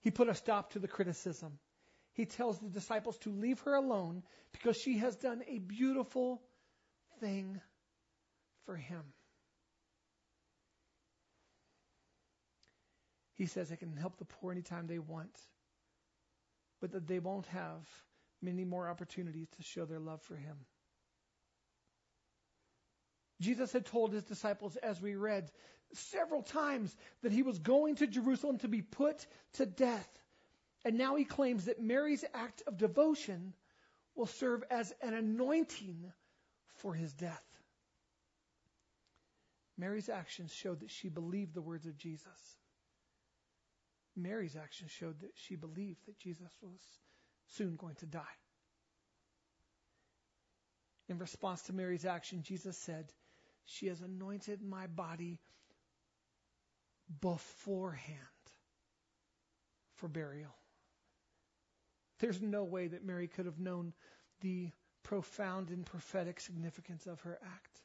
he 0.00 0.10
put 0.10 0.28
a 0.28 0.34
stop 0.34 0.72
to 0.72 0.78
the 0.78 0.88
criticism. 0.88 1.58
He 2.12 2.26
tells 2.26 2.58
the 2.58 2.68
disciples 2.68 3.18
to 3.18 3.30
leave 3.30 3.60
her 3.60 3.74
alone 3.74 4.22
because 4.52 4.76
she 4.76 4.98
has 4.98 5.16
done 5.16 5.42
a 5.48 5.58
beautiful 5.58 6.42
thing 7.20 7.60
for 8.66 8.76
him. 8.76 9.02
He 13.34 13.46
says 13.46 13.68
they 13.68 13.76
can 13.76 13.96
help 13.96 14.16
the 14.16 14.24
poor 14.24 14.52
anytime 14.52 14.86
they 14.86 15.00
want, 15.00 15.36
but 16.80 16.92
that 16.92 17.06
they 17.06 17.18
won't 17.18 17.46
have 17.46 17.84
many 18.40 18.64
more 18.64 18.88
opportunities 18.88 19.48
to 19.56 19.62
show 19.62 19.84
their 19.84 19.98
love 19.98 20.22
for 20.22 20.36
him. 20.36 20.56
Jesus 23.40 23.72
had 23.72 23.86
told 23.86 24.12
his 24.12 24.24
disciples, 24.24 24.76
as 24.76 25.00
we 25.00 25.16
read 25.16 25.50
several 25.92 26.42
times, 26.42 26.94
that 27.22 27.32
he 27.32 27.42
was 27.42 27.58
going 27.58 27.96
to 27.96 28.06
Jerusalem 28.06 28.58
to 28.58 28.68
be 28.68 28.82
put 28.82 29.26
to 29.54 29.66
death. 29.66 30.08
And 30.84 30.98
now 30.98 31.16
he 31.16 31.24
claims 31.24 31.64
that 31.64 31.80
Mary's 31.80 32.24
act 32.34 32.62
of 32.66 32.76
devotion 32.76 33.54
will 34.14 34.26
serve 34.26 34.62
as 34.70 34.92
an 35.02 35.14
anointing 35.14 36.12
for 36.76 36.94
his 36.94 37.12
death. 37.12 37.42
Mary's 39.76 40.08
actions 40.08 40.52
showed 40.52 40.80
that 40.80 40.90
she 40.90 41.08
believed 41.08 41.54
the 41.54 41.62
words 41.62 41.86
of 41.86 41.98
Jesus. 41.98 42.56
Mary's 44.16 44.56
actions 44.56 44.92
showed 44.92 45.20
that 45.20 45.32
she 45.34 45.56
believed 45.56 45.98
that 46.06 46.18
Jesus 46.20 46.50
was 46.62 46.80
soon 47.56 47.74
going 47.76 47.96
to 47.96 48.06
die. 48.06 48.22
In 51.08 51.18
response 51.18 51.62
to 51.62 51.72
Mary's 51.72 52.06
action, 52.06 52.42
Jesus 52.42 52.78
said, 52.78 53.12
She 53.66 53.86
has 53.86 54.00
anointed 54.00 54.62
my 54.62 54.86
body 54.86 55.38
beforehand 57.20 58.18
for 59.94 60.08
burial. 60.08 60.54
There's 62.18 62.40
no 62.40 62.64
way 62.64 62.88
that 62.88 63.04
Mary 63.04 63.28
could 63.28 63.46
have 63.46 63.58
known 63.58 63.92
the 64.40 64.70
profound 65.02 65.70
and 65.70 65.84
prophetic 65.84 66.40
significance 66.40 67.06
of 67.06 67.20
her 67.22 67.38
act. 67.44 67.80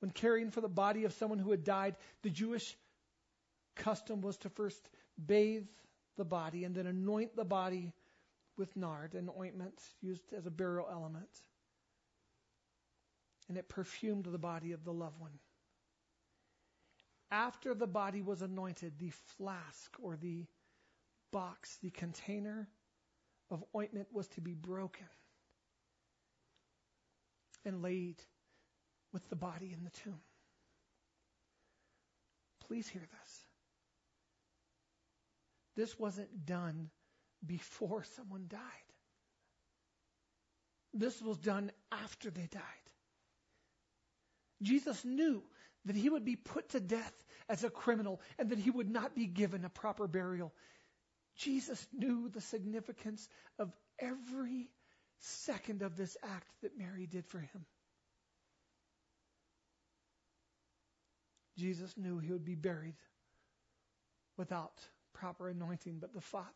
When 0.00 0.10
caring 0.10 0.50
for 0.50 0.60
the 0.60 0.68
body 0.68 1.04
of 1.04 1.12
someone 1.12 1.38
who 1.38 1.50
had 1.50 1.64
died, 1.64 1.96
the 2.22 2.30
Jewish 2.30 2.76
custom 3.76 4.20
was 4.20 4.36
to 4.38 4.48
first 4.48 4.88
bathe 5.26 5.66
the 6.16 6.24
body 6.24 6.64
and 6.64 6.74
then 6.74 6.86
anoint 6.86 7.36
the 7.36 7.44
body 7.44 7.92
with 8.56 8.76
nard, 8.76 9.14
an 9.14 9.30
ointment 9.38 9.78
used 10.00 10.32
as 10.32 10.46
a 10.46 10.50
burial 10.50 10.88
element. 10.90 11.28
And 13.50 13.58
it 13.58 13.68
perfumed 13.68 14.26
the 14.26 14.38
body 14.38 14.70
of 14.70 14.84
the 14.84 14.92
loved 14.92 15.20
one. 15.20 15.40
After 17.32 17.74
the 17.74 17.88
body 17.88 18.22
was 18.22 18.42
anointed, 18.42 18.92
the 19.00 19.10
flask 19.10 19.96
or 20.00 20.14
the 20.14 20.46
box, 21.32 21.76
the 21.82 21.90
container 21.90 22.68
of 23.50 23.64
ointment 23.74 24.06
was 24.12 24.28
to 24.28 24.40
be 24.40 24.54
broken 24.54 25.08
and 27.64 27.82
laid 27.82 28.22
with 29.12 29.28
the 29.28 29.36
body 29.36 29.74
in 29.76 29.82
the 29.82 29.90
tomb. 29.90 30.20
Please 32.68 32.88
hear 32.88 33.02
this. 33.02 33.44
This 35.74 35.98
wasn't 35.98 36.46
done 36.46 36.88
before 37.44 38.04
someone 38.04 38.44
died. 38.48 38.60
This 40.94 41.20
was 41.20 41.38
done 41.38 41.72
after 41.90 42.30
they 42.30 42.46
died. 42.46 42.89
Jesus 44.62 45.04
knew 45.04 45.42
that 45.86 45.96
he 45.96 46.10
would 46.10 46.24
be 46.24 46.36
put 46.36 46.70
to 46.70 46.80
death 46.80 47.12
as 47.48 47.64
a 47.64 47.70
criminal 47.70 48.20
and 48.38 48.50
that 48.50 48.58
he 48.58 48.70
would 48.70 48.90
not 48.90 49.14
be 49.14 49.26
given 49.26 49.64
a 49.64 49.70
proper 49.70 50.06
burial. 50.06 50.52
Jesus 51.36 51.84
knew 51.92 52.28
the 52.28 52.40
significance 52.40 53.28
of 53.58 53.72
every 53.98 54.68
second 55.18 55.82
of 55.82 55.96
this 55.96 56.16
act 56.22 56.48
that 56.62 56.78
Mary 56.78 57.06
did 57.06 57.26
for 57.26 57.38
him. 57.38 57.64
Jesus 61.58 61.94
knew 61.96 62.18
he 62.18 62.32
would 62.32 62.44
be 62.44 62.54
buried 62.54 62.96
without 64.36 64.72
proper 65.12 65.48
anointing, 65.48 65.98
but 66.00 66.14
the 66.14 66.20
Father 66.20 66.46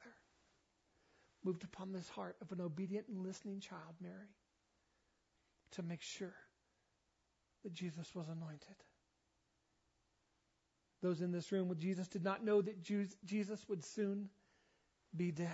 moved 1.44 1.64
upon 1.64 1.92
this 1.92 2.08
heart 2.08 2.36
of 2.40 2.50
an 2.52 2.60
obedient 2.60 3.08
and 3.08 3.22
listening 3.22 3.60
child, 3.60 3.94
Mary, 4.00 4.34
to 5.72 5.82
make 5.82 6.00
sure 6.00 6.34
that 7.64 7.74
Jesus 7.74 8.14
was 8.14 8.28
anointed. 8.28 8.76
Those 11.02 11.20
in 11.20 11.32
this 11.32 11.52
room 11.52 11.68
with 11.68 11.78
Jesus 11.78 12.08
did 12.08 12.24
not 12.24 12.44
know 12.44 12.62
that 12.62 12.82
Jesus 12.82 13.68
would 13.68 13.84
soon 13.84 14.30
be 15.14 15.32
dead. 15.32 15.50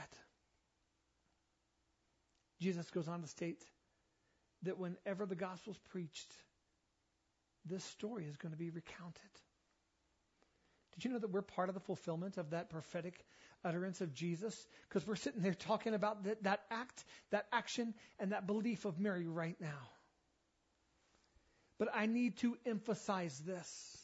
Jesus 2.61 2.91
goes 2.91 3.09
on 3.09 3.23
to 3.23 3.27
state 3.27 3.65
that 4.63 4.79
whenever 4.79 5.27
the 5.27 5.35
gospel 5.35 5.73
is 5.73 5.79
preached, 5.91 6.33
this 7.65 7.83
story 7.85 8.27
is 8.27 8.37
going 8.37 8.53
to 8.53 8.59
be 8.59 8.71
recounted. 8.71 9.31
Did 10.95 11.05
you 11.05 11.13
know 11.13 11.19
that 11.19 11.31
we're 11.31 11.43
part 11.43 11.69
of 11.69 11.75
the 11.75 11.81
fulfillment 11.81 12.37
of 12.37 12.51
that 12.51 12.69
prophetic 12.69 13.25
utterance 13.65 14.01
of 14.01 14.13
Jesus? 14.13 14.67
Because 14.89 15.07
we're 15.07 15.17
sitting 15.17 15.41
there 15.41 15.55
talking 15.55 15.95
about 15.95 16.25
that, 16.25 16.43
that 16.43 16.61
act, 16.71 17.05
that 17.31 17.47
action, 17.53 17.95
and 18.19 18.33
that 18.33 18.47
belief 18.47 18.85
of 18.85 19.01
Mary 19.01 19.27
right 19.27 19.57
now. 19.61 19.89
But 21.81 21.89
I 21.95 22.05
need 22.05 22.37
to 22.41 22.59
emphasize 22.67 23.39
this. 23.39 23.99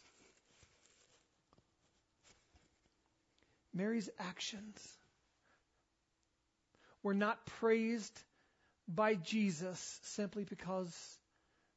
Mary's 3.75 4.09
actions 4.19 4.81
were 7.03 7.13
not 7.13 7.45
praised 7.45 8.19
by 8.89 9.15
Jesus 9.15 10.01
simply 10.05 10.45
because 10.45 10.91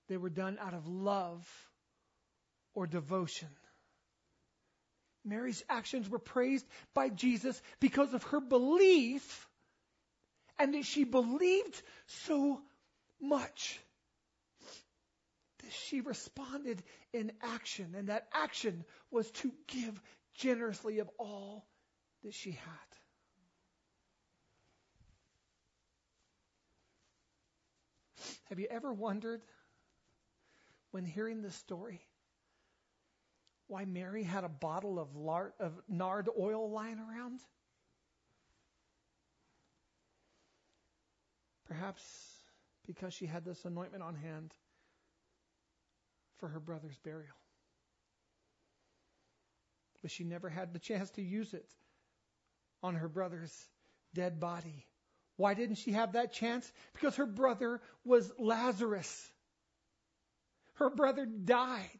they 0.07 0.15
were 0.15 0.29
done 0.29 0.57
out 0.61 0.73
of 0.73 0.87
love 0.87 1.45
or 2.73 2.87
devotion. 2.87 3.49
Mary's 5.25 5.61
actions 5.69 6.09
were 6.09 6.17
praised 6.17 6.65
by 6.93 7.09
Jesus 7.09 7.61
because 7.81 8.13
of 8.13 8.23
her 8.23 8.39
belief 8.39 9.49
and 10.57 10.75
that 10.75 10.85
she 10.85 11.03
believed 11.03 11.81
so 12.07 12.61
much 13.19 13.81
she 15.71 16.01
responded 16.01 16.83
in 17.13 17.31
action, 17.41 17.95
and 17.97 18.09
that 18.09 18.27
action 18.33 18.83
was 19.11 19.29
to 19.31 19.51
give 19.67 20.01
generously 20.35 20.99
of 20.99 21.09
all 21.17 21.67
that 22.23 22.33
she 22.33 22.51
had. 22.51 22.89
Have 28.49 28.59
you 28.59 28.67
ever 28.69 28.91
wondered 28.91 29.41
when 30.91 31.05
hearing 31.05 31.41
this 31.41 31.55
story 31.55 32.01
why 33.67 33.85
Mary 33.85 34.23
had 34.23 34.43
a 34.43 34.49
bottle 34.49 34.97
of, 34.97 35.15
lard, 35.15 35.53
of 35.59 35.71
nard 35.87 36.27
oil 36.37 36.71
lying 36.71 36.97
around? 36.99 37.39
Perhaps 41.67 42.01
because 42.87 43.13
she 43.13 43.27
had 43.27 43.45
this 43.45 43.63
anointment 43.65 44.01
on 44.01 44.15
hand 44.15 44.51
for 46.39 46.47
her 46.47 46.59
brother's 46.59 46.97
burial. 46.97 47.35
But 50.01 50.11
she 50.11 50.23
never 50.23 50.49
had 50.49 50.73
the 50.73 50.79
chance 50.79 51.09
to 51.11 51.21
use 51.21 51.53
it 51.53 51.69
on 52.81 52.95
her 52.95 53.09
brother's 53.09 53.53
dead 54.13 54.39
body. 54.39 54.85
Why 55.35 55.53
didn't 55.53 55.75
she 55.75 55.91
have 55.91 56.13
that 56.13 56.33
chance? 56.33 56.69
Because 56.93 57.15
her 57.17 57.25
brother 57.25 57.81
was 58.03 58.31
Lazarus. 58.37 59.31
Her 60.75 60.89
brother 60.89 61.25
died. 61.25 61.99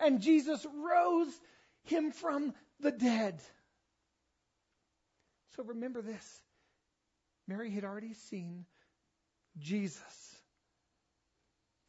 And 0.00 0.20
Jesus 0.20 0.66
rose 0.66 1.40
him 1.84 2.10
from 2.10 2.52
the 2.80 2.90
dead. 2.90 3.40
So 5.56 5.62
remember 5.62 6.02
this. 6.02 6.42
Mary 7.46 7.70
had 7.70 7.84
already 7.84 8.14
seen 8.14 8.64
Jesus 9.58 10.33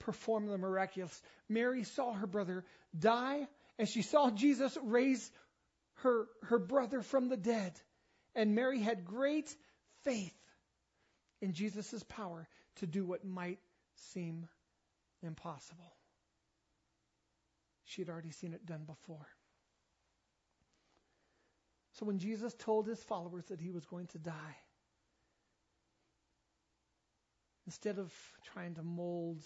perform 0.05 0.47
the 0.47 0.57
miraculous. 0.57 1.21
Mary 1.49 1.83
saw 1.83 2.13
her 2.13 2.27
brother 2.27 2.63
die, 2.97 3.47
and 3.77 3.89
she 3.89 4.03
saw 4.03 4.29
Jesus 4.29 4.77
raise 4.83 5.31
her, 5.95 6.27
her 6.43 6.59
brother 6.59 7.01
from 7.01 7.27
the 7.27 7.37
dead. 7.37 7.73
And 8.35 8.53
Mary 8.53 8.79
had 8.79 9.03
great 9.05 9.53
faith 10.03 10.37
in 11.41 11.53
Jesus' 11.53 12.03
power 12.03 12.47
to 12.77 12.87
do 12.87 13.03
what 13.03 13.25
might 13.25 13.59
seem 14.13 14.47
impossible. 15.23 15.91
She 17.85 18.01
had 18.01 18.09
already 18.09 18.31
seen 18.31 18.53
it 18.53 18.65
done 18.65 18.83
before. 18.85 19.27
So 21.93 22.05
when 22.05 22.19
Jesus 22.19 22.53
told 22.59 22.87
his 22.87 23.01
followers 23.03 23.45
that 23.45 23.61
he 23.61 23.71
was 23.71 23.85
going 23.85 24.07
to 24.07 24.19
die, 24.19 24.57
instead 27.65 27.97
of 27.97 28.11
trying 28.53 28.75
to 28.75 28.83
mold 28.83 29.43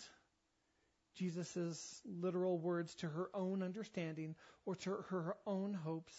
Jesus' 1.16 2.02
literal 2.06 2.58
words 2.58 2.96
to 2.96 3.08
her 3.08 3.30
own 3.34 3.64
understanding 3.64 4.36
or 4.66 4.76
to 4.76 4.92
her 5.10 5.36
own 5.46 5.74
hopes, 5.74 6.16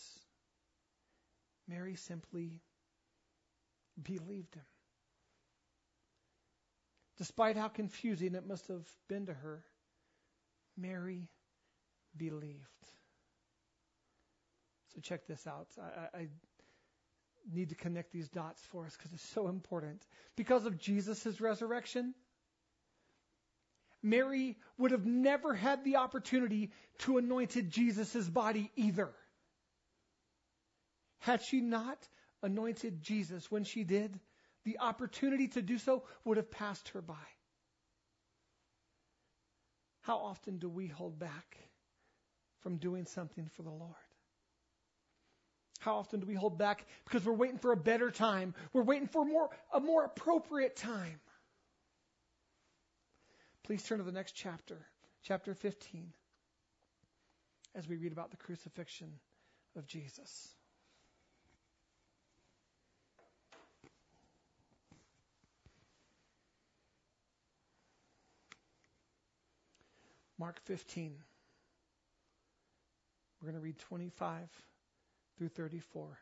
Mary 1.68 1.94
simply 1.94 2.60
believed 4.02 4.54
him. 4.54 4.64
Despite 7.18 7.56
how 7.56 7.68
confusing 7.68 8.34
it 8.34 8.46
must 8.46 8.66
have 8.68 8.86
been 9.08 9.26
to 9.26 9.34
her, 9.34 9.62
Mary 10.76 11.28
believed. 12.16 12.64
So 14.94 15.00
check 15.00 15.26
this 15.26 15.46
out. 15.46 15.68
I, 15.78 16.18
I 16.18 16.26
need 17.52 17.68
to 17.68 17.74
connect 17.74 18.12
these 18.12 18.28
dots 18.28 18.60
for 18.72 18.86
us 18.86 18.96
because 18.96 19.12
it's 19.12 19.28
so 19.30 19.48
important. 19.48 20.02
Because 20.36 20.66
of 20.66 20.78
Jesus' 20.78 21.40
resurrection, 21.40 22.14
Mary 24.02 24.56
would 24.78 24.90
have 24.92 25.04
never 25.04 25.54
had 25.54 25.84
the 25.84 25.96
opportunity 25.96 26.70
to 26.98 27.18
anointed 27.18 27.70
Jesus' 27.70 28.28
body 28.28 28.70
either. 28.76 29.10
Had 31.18 31.42
she 31.42 31.60
not 31.60 32.08
anointed 32.42 33.02
Jesus 33.02 33.50
when 33.50 33.64
she 33.64 33.84
did, 33.84 34.18
the 34.64 34.78
opportunity 34.78 35.48
to 35.48 35.62
do 35.62 35.78
so 35.78 36.04
would 36.24 36.36
have 36.36 36.50
passed 36.50 36.88
her 36.90 37.02
by. 37.02 37.14
How 40.02 40.16
often 40.16 40.58
do 40.58 40.68
we 40.68 40.86
hold 40.86 41.18
back 41.18 41.56
from 42.60 42.76
doing 42.76 43.04
something 43.04 43.48
for 43.54 43.62
the 43.62 43.70
Lord? 43.70 43.94
How 45.80 45.96
often 45.96 46.20
do 46.20 46.26
we 46.26 46.34
hold 46.34 46.58
back 46.58 46.86
because 47.04 47.24
we're 47.24 47.32
waiting 47.32 47.58
for 47.58 47.72
a 47.72 47.76
better 47.76 48.10
time? 48.10 48.54
We're 48.72 48.82
waiting 48.82 49.08
for 49.08 49.24
more, 49.24 49.50
a 49.72 49.80
more 49.80 50.04
appropriate 50.04 50.76
time. 50.76 51.20
Please 53.70 53.84
turn 53.84 53.98
to 53.98 54.04
the 54.04 54.10
next 54.10 54.32
chapter, 54.32 54.84
chapter 55.22 55.54
15, 55.54 56.12
as 57.76 57.86
we 57.86 57.94
read 57.94 58.10
about 58.10 58.32
the 58.32 58.36
crucifixion 58.36 59.12
of 59.76 59.86
Jesus. 59.86 60.48
Mark 70.36 70.60
15. 70.64 71.14
We're 73.40 73.50
going 73.52 73.54
to 73.54 73.64
read 73.64 73.78
25 73.78 74.48
through 75.38 75.48
34. 75.50 76.18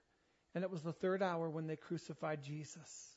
And 0.55 0.63
it 0.65 0.71
was 0.71 0.83
the 0.83 0.93
third 0.93 1.23
hour 1.23 1.49
when 1.49 1.67
they 1.67 1.77
crucified 1.77 2.43
Jesus. 2.43 3.17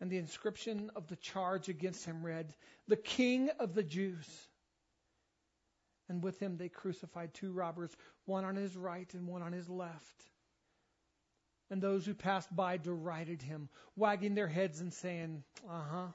And 0.00 0.10
the 0.10 0.18
inscription 0.18 0.90
of 0.96 1.06
the 1.08 1.16
charge 1.16 1.68
against 1.68 2.04
him 2.04 2.24
read, 2.24 2.54
The 2.88 2.96
King 2.96 3.50
of 3.58 3.74
the 3.74 3.82
Jews. 3.82 4.26
And 6.08 6.24
with 6.24 6.40
him 6.40 6.56
they 6.56 6.68
crucified 6.68 7.34
two 7.34 7.52
robbers, 7.52 7.94
one 8.24 8.44
on 8.44 8.56
his 8.56 8.76
right 8.76 9.12
and 9.14 9.26
one 9.26 9.42
on 9.42 9.52
his 9.52 9.68
left. 9.68 10.24
And 11.70 11.80
those 11.80 12.04
who 12.04 12.14
passed 12.14 12.54
by 12.54 12.78
derided 12.78 13.42
him, 13.42 13.68
wagging 13.94 14.34
their 14.34 14.48
heads 14.48 14.80
and 14.80 14.92
saying, 14.92 15.44
Uh 15.68 15.82
huh. 15.90 16.08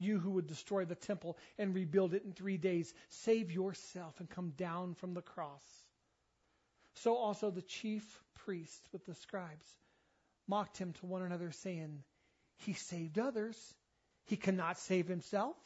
You 0.00 0.18
who 0.18 0.32
would 0.32 0.48
destroy 0.48 0.84
the 0.84 0.96
temple 0.96 1.38
and 1.58 1.74
rebuild 1.74 2.12
it 2.12 2.24
in 2.24 2.32
three 2.32 2.56
days, 2.56 2.92
save 3.08 3.52
yourself 3.52 4.18
and 4.18 4.28
come 4.28 4.50
down 4.56 4.94
from 4.94 5.14
the 5.14 5.22
cross. 5.22 5.62
So 6.94 7.16
also 7.16 7.50
the 7.50 7.62
chief 7.62 8.02
priests 8.34 8.88
with 8.92 9.06
the 9.06 9.14
scribes 9.14 9.66
mocked 10.48 10.76
him 10.76 10.92
to 10.94 11.06
one 11.06 11.22
another, 11.22 11.52
saying, 11.52 12.02
He 12.56 12.72
saved 12.74 13.18
others, 13.18 13.74
he 14.24 14.36
cannot 14.36 14.78
save 14.78 15.08
himself. 15.08 15.56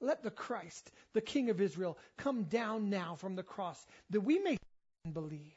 Let 0.00 0.22
the 0.22 0.30
Christ, 0.30 0.90
the 1.12 1.20
King 1.20 1.50
of 1.50 1.60
Israel, 1.60 1.98
come 2.16 2.44
down 2.44 2.88
now 2.88 3.16
from 3.16 3.36
the 3.36 3.42
cross, 3.42 3.86
that 4.10 4.20
we 4.20 4.38
may 4.38 4.56
believe. 5.12 5.54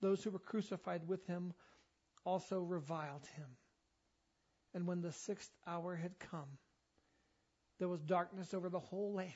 Those 0.00 0.22
who 0.22 0.30
were 0.30 0.38
crucified 0.38 1.06
with 1.06 1.26
him 1.26 1.52
also 2.24 2.60
reviled 2.60 3.26
him. 3.36 3.46
And 4.74 4.86
when 4.86 5.00
the 5.00 5.12
sixth 5.12 5.50
hour 5.66 5.96
had 5.96 6.18
come, 6.18 6.58
there 7.78 7.88
was 7.88 8.00
darkness 8.02 8.54
over 8.54 8.68
the 8.68 8.78
whole 8.78 9.12
land 9.14 9.32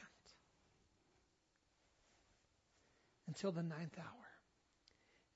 until 3.27 3.53
the 3.53 3.63
ninth 3.63 3.97
hour. 3.99 4.22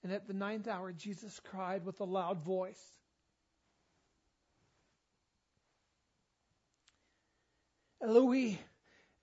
And 0.02 0.12
at 0.12 0.26
the 0.26 0.34
ninth 0.34 0.68
hour, 0.68 0.92
Jesus 0.92 1.40
cried 1.50 1.84
with 1.84 2.00
a 2.00 2.04
loud 2.04 2.44
voice, 2.44 2.80
Eloi, 8.02 8.58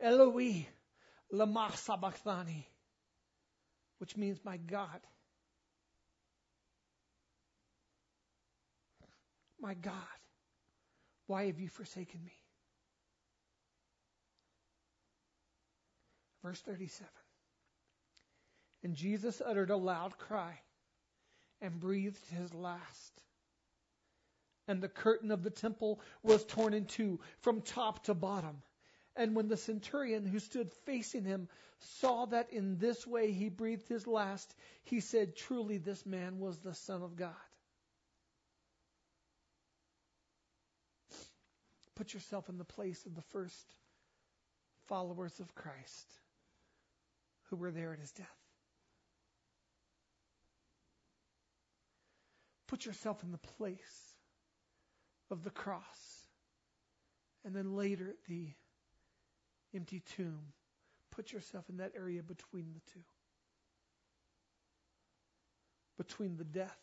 Eloi, 0.01 0.65
lama 1.31 1.71
sabachthani, 1.75 2.67
which 3.99 4.17
means, 4.17 4.39
my 4.43 4.57
God, 4.57 4.99
my 9.61 9.73
God, 9.75 9.93
why 11.27 11.45
have 11.45 11.59
you 11.59 11.69
forsaken 11.69 12.21
me? 12.25 12.33
Verse 16.43 16.59
37. 16.59 17.07
And 18.83 18.95
Jesus 18.95 19.41
uttered 19.43 19.69
a 19.69 19.77
loud 19.77 20.17
cry 20.17 20.59
and 21.61 21.79
breathed 21.79 22.25
his 22.37 22.53
last. 22.53 23.21
And 24.67 24.81
the 24.81 24.89
curtain 24.89 25.31
of 25.31 25.43
the 25.43 25.49
temple 25.49 26.01
was 26.21 26.43
torn 26.45 26.73
in 26.73 26.85
two 26.85 27.19
from 27.39 27.61
top 27.61 28.05
to 28.05 28.13
bottom. 28.13 28.61
And 29.15 29.35
when 29.35 29.47
the 29.47 29.57
centurion 29.57 30.25
who 30.25 30.39
stood 30.39 30.71
facing 30.85 31.23
him 31.23 31.47
saw 31.99 32.25
that 32.25 32.51
in 32.51 32.77
this 32.77 33.05
way 33.05 33.31
he 33.31 33.49
breathed 33.49 33.87
his 33.87 34.07
last, 34.07 34.53
he 34.83 34.99
said, 34.99 35.35
Truly, 35.35 35.77
this 35.77 36.05
man 36.05 36.39
was 36.39 36.57
the 36.59 36.73
Son 36.73 37.03
of 37.03 37.15
God. 37.15 37.33
Put 41.95 42.13
yourself 42.13 42.49
in 42.49 42.57
the 42.57 42.65
place 42.65 43.05
of 43.05 43.15
the 43.15 43.21
first 43.21 43.75
followers 44.87 45.39
of 45.39 45.53
Christ 45.53 46.07
who 47.49 47.55
were 47.55 47.71
there 47.71 47.93
at 47.93 47.99
his 47.99 48.11
death. 48.11 48.42
Put 52.73 52.87
yourself 52.87 53.21
in 53.21 53.31
the 53.31 53.37
place 53.37 54.15
of 55.29 55.43
the 55.43 55.51
cross. 55.51 56.25
And 57.45 57.55
then 57.55 57.75
later 57.75 58.09
at 58.09 58.23
the 58.27 58.47
empty 59.75 60.01
tomb, 60.17 60.39
put 61.11 61.31
yourself 61.31 61.69
in 61.69 61.77
that 61.77 61.91
area 61.95 62.23
between 62.23 62.73
the 62.73 62.81
two. 62.91 63.03
Between 65.99 66.35
the 66.35 66.43
death 66.43 66.79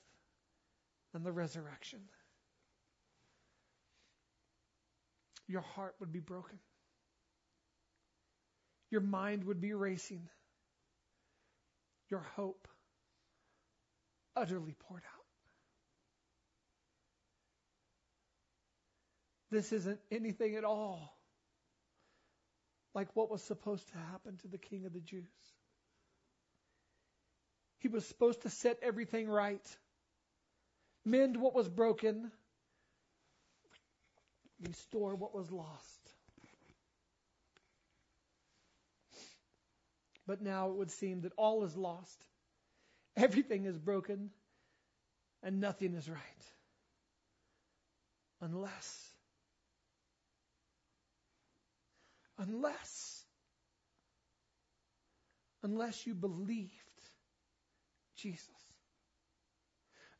and 1.12 1.26
the 1.26 1.32
resurrection. 1.32 1.98
your 5.48 5.62
heart 5.62 5.96
would 5.98 6.12
be 6.12 6.20
broken. 6.20 6.60
your 8.92 9.00
mind 9.00 9.42
would 9.42 9.60
be 9.60 9.72
racing, 9.72 10.28
your 12.08 12.20
hope 12.36 12.68
utterly 14.36 14.76
poured 14.78 15.02
out. 15.02 15.19
This 19.50 19.72
isn't 19.72 20.00
anything 20.10 20.56
at 20.56 20.64
all 20.64 21.16
like 22.94 23.08
what 23.14 23.30
was 23.30 23.42
supposed 23.42 23.88
to 23.88 23.98
happen 23.98 24.36
to 24.38 24.48
the 24.48 24.58
king 24.58 24.84
of 24.86 24.92
the 24.92 25.00
Jews. 25.00 25.24
He 27.78 27.88
was 27.88 28.04
supposed 28.04 28.42
to 28.42 28.50
set 28.50 28.78
everything 28.82 29.28
right, 29.28 29.66
mend 31.04 31.36
what 31.36 31.54
was 31.54 31.68
broken, 31.68 32.30
restore 34.66 35.14
what 35.14 35.34
was 35.34 35.50
lost. 35.50 36.10
But 40.26 40.42
now 40.42 40.70
it 40.70 40.76
would 40.76 40.90
seem 40.90 41.22
that 41.22 41.32
all 41.36 41.64
is 41.64 41.76
lost, 41.76 42.24
everything 43.16 43.64
is 43.64 43.78
broken, 43.78 44.30
and 45.42 45.60
nothing 45.60 45.94
is 45.94 46.08
right. 46.08 46.20
Unless 48.42 49.09
unless 52.40 53.24
unless 55.62 56.06
you 56.06 56.14
believed 56.14 56.70
Jesus. 58.16 58.48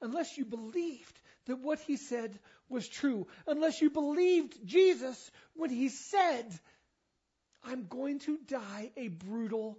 Unless 0.02 0.38
you 0.38 0.44
believed 0.44 1.20
that 1.46 1.61
what 1.61 1.78
he 1.80 1.96
said 1.96 2.38
was 2.68 2.88
true. 2.88 3.26
Unless 3.46 3.80
you 3.83 3.90
believed 3.90 4.54
Jesus 4.64 5.30
when 5.54 5.70
he 5.70 5.88
said, 5.88 6.46
I'm 7.64 7.87
going 7.87 8.20
to 8.20 8.38
die 8.46 8.90
a 8.96 9.09
brutal 9.09 9.78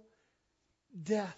death. 1.02 1.36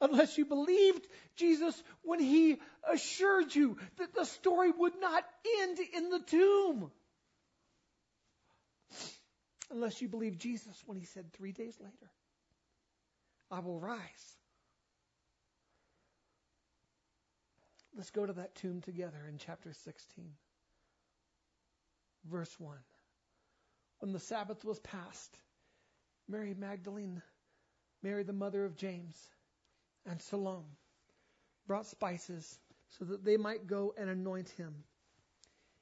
Unless 0.00 0.38
you 0.38 0.46
believed 0.46 1.06
Jesus 1.36 1.82
when 2.02 2.20
he 2.20 2.58
assured 2.90 3.54
you 3.54 3.76
that 3.98 4.14
the 4.14 4.24
story 4.24 4.70
would 4.70 4.98
not 4.98 5.24
end 5.60 5.78
in 5.94 6.08
the 6.10 6.20
tomb 6.20 6.90
unless 9.70 10.02
you 10.02 10.08
believe 10.08 10.38
Jesus 10.38 10.82
when 10.86 10.96
he 10.96 11.04
said 11.04 11.32
three 11.32 11.52
days 11.52 11.76
later, 11.80 12.10
I 13.50 13.60
will 13.60 13.80
rise. 13.80 14.36
Let's 17.96 18.10
go 18.10 18.24
to 18.24 18.32
that 18.34 18.54
tomb 18.54 18.80
together 18.80 19.18
in 19.28 19.38
chapter 19.38 19.72
16, 19.72 20.24
verse 22.30 22.54
1. 22.58 22.76
When 23.98 24.12
the 24.12 24.20
Sabbath 24.20 24.64
was 24.64 24.78
past, 24.78 25.36
Mary 26.28 26.54
Magdalene, 26.54 27.20
Mary 28.02 28.22
the 28.22 28.32
mother 28.32 28.64
of 28.64 28.76
James, 28.76 29.16
and 30.06 30.22
Salome 30.22 30.78
brought 31.66 31.86
spices 31.86 32.58
so 32.98 33.04
that 33.04 33.24
they 33.24 33.36
might 33.36 33.66
go 33.66 33.94
and 33.98 34.08
anoint 34.08 34.48
him. 34.50 34.84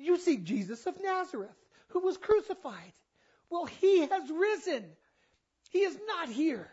You 0.00 0.18
seek 0.18 0.44
Jesus 0.44 0.86
of 0.86 1.00
Nazareth, 1.02 1.56
who 1.88 2.00
was 2.00 2.16
crucified. 2.16 2.92
Well, 3.50 3.66
he 3.66 4.00
has 4.00 4.30
risen. 4.30 4.84
He 5.70 5.80
is 5.80 5.96
not 6.06 6.28
here. 6.28 6.68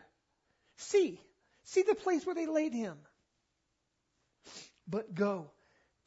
See, 0.78 1.20
see 1.64 1.82
the 1.82 1.94
place 1.94 2.24
where 2.24 2.34
they 2.34 2.46
laid 2.46 2.72
him. 2.72 2.96
But 4.88 5.14
go, 5.14 5.50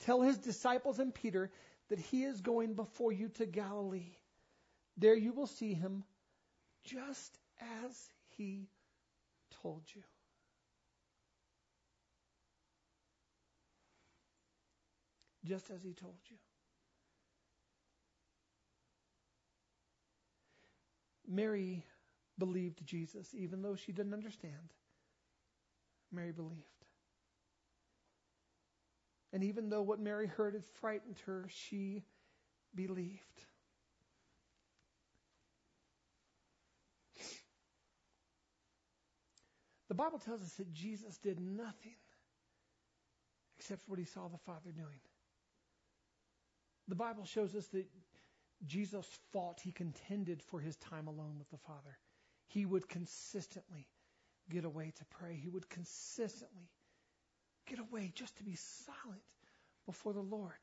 tell 0.01 0.21
his 0.21 0.37
disciples 0.37 0.97
and 0.97 1.13
Peter 1.13 1.51
that 1.89 1.99
he 1.99 2.23
is 2.23 2.41
going 2.41 2.73
before 2.73 3.11
you 3.11 3.29
to 3.35 3.45
Galilee. 3.45 4.15
There 4.97 5.15
you 5.15 5.33
will 5.33 5.47
see 5.47 5.73
him 5.73 6.03
just 6.85 7.37
as 7.85 8.09
he 8.37 8.67
told 9.61 9.83
you. 9.93 10.01
Just 15.45 15.69
as 15.69 15.83
he 15.83 15.93
told 15.93 16.15
you. 16.29 16.37
Mary 21.31 21.85
believed 22.37 22.85
Jesus, 22.85 23.33
even 23.33 23.61
though 23.61 23.75
she 23.75 23.91
didn't 23.91 24.13
understand. 24.13 24.73
Mary 26.11 26.31
believed. 26.31 26.65
And 29.33 29.43
even 29.43 29.69
though 29.69 29.81
what 29.81 29.99
Mary 29.99 30.27
heard 30.27 30.53
had 30.53 30.65
frightened 30.81 31.17
her, 31.25 31.47
she 31.49 32.03
believed. 32.75 33.21
The 39.87 39.95
Bible 39.95 40.19
tells 40.19 40.41
us 40.41 40.53
that 40.53 40.73
Jesus 40.73 41.17
did 41.17 41.39
nothing 41.39 41.95
except 43.57 43.87
what 43.87 43.99
he 43.99 44.05
saw 44.05 44.27
the 44.27 44.37
Father 44.37 44.71
doing. 44.71 44.99
The 46.87 46.95
Bible 46.95 47.25
shows 47.25 47.55
us 47.55 47.67
that 47.67 47.85
Jesus 48.65 49.07
fought, 49.31 49.59
he 49.61 49.71
contended 49.71 50.41
for 50.43 50.59
his 50.59 50.75
time 50.77 51.07
alone 51.07 51.35
with 51.39 51.49
the 51.49 51.57
Father. 51.57 51.97
He 52.47 52.65
would 52.65 52.87
consistently 52.87 53.87
get 54.49 54.65
away 54.65 54.93
to 54.97 55.05
pray. 55.05 55.39
He 55.41 55.49
would 55.49 55.69
consistently 55.69 56.69
get 57.67 57.79
away 57.79 58.11
just 58.13 58.37
to 58.37 58.43
be 58.43 58.55
silent 58.55 59.21
before 59.85 60.13
the 60.13 60.21
Lord 60.21 60.53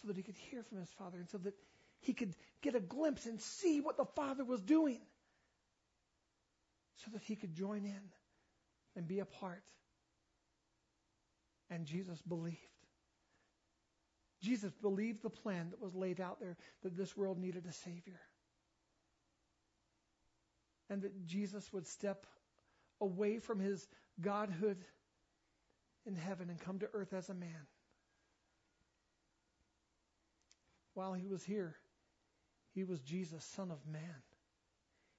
so 0.00 0.08
that 0.08 0.16
he 0.16 0.22
could 0.22 0.36
hear 0.36 0.62
from 0.62 0.78
his 0.78 0.90
Father 0.98 1.18
and 1.18 1.28
so 1.30 1.38
that 1.38 1.54
he 2.00 2.12
could 2.12 2.34
get 2.62 2.74
a 2.74 2.80
glimpse 2.80 3.26
and 3.26 3.40
see 3.40 3.80
what 3.80 3.96
the 3.96 4.04
Father 4.04 4.44
was 4.44 4.60
doing 4.60 5.00
so 7.04 7.10
that 7.12 7.22
he 7.22 7.36
could 7.36 7.54
join 7.54 7.84
in 7.84 8.02
and 8.94 9.08
be 9.08 9.20
a 9.20 9.24
part. 9.24 9.62
And 11.70 11.84
Jesus 11.84 12.20
believed. 12.22 12.75
Jesus 14.40 14.72
believed 14.82 15.22
the 15.22 15.30
plan 15.30 15.70
that 15.70 15.80
was 15.80 15.94
laid 15.94 16.20
out 16.20 16.40
there 16.40 16.56
that 16.82 16.96
this 16.96 17.16
world 17.16 17.38
needed 17.38 17.66
a 17.66 17.72
Savior. 17.72 18.20
And 20.88 21.02
that 21.02 21.26
Jesus 21.26 21.72
would 21.72 21.86
step 21.86 22.26
away 23.00 23.38
from 23.38 23.58
his 23.58 23.88
godhood 24.20 24.84
in 26.06 26.14
heaven 26.14 26.48
and 26.50 26.60
come 26.60 26.78
to 26.78 26.88
earth 26.92 27.12
as 27.12 27.28
a 27.28 27.34
man. 27.34 27.66
While 30.94 31.12
he 31.12 31.26
was 31.26 31.44
here, 31.44 31.74
he 32.72 32.84
was 32.84 33.00
Jesus, 33.00 33.44
Son 33.44 33.70
of 33.70 33.86
Man. 33.86 34.22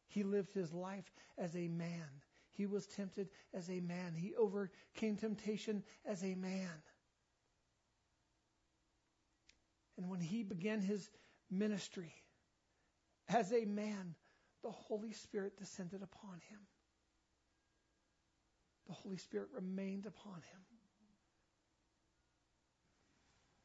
He 0.07 0.23
lived 0.23 0.53
his 0.53 0.73
life 0.73 1.11
as 1.37 1.55
a 1.55 1.67
man. 1.67 2.07
He 2.51 2.65
was 2.65 2.87
tempted 2.87 3.29
as 3.53 3.69
a 3.69 3.79
man. 3.81 4.15
He 4.15 4.33
overcame 4.35 5.17
temptation 5.17 5.83
as 6.05 6.23
a 6.23 6.33
man. 6.35 6.69
And 9.97 10.09
when 10.09 10.19
he 10.19 10.43
began 10.43 10.81
his 10.81 11.09
ministry 11.49 12.13
as 13.29 13.51
a 13.51 13.65
man, 13.65 14.15
the 14.63 14.71
Holy 14.71 15.11
Spirit 15.11 15.57
descended 15.57 16.03
upon 16.03 16.39
him. 16.49 16.59
The 18.87 18.93
Holy 18.93 19.17
Spirit 19.17 19.49
remained 19.53 20.05
upon 20.05 20.35
him. 20.35 20.61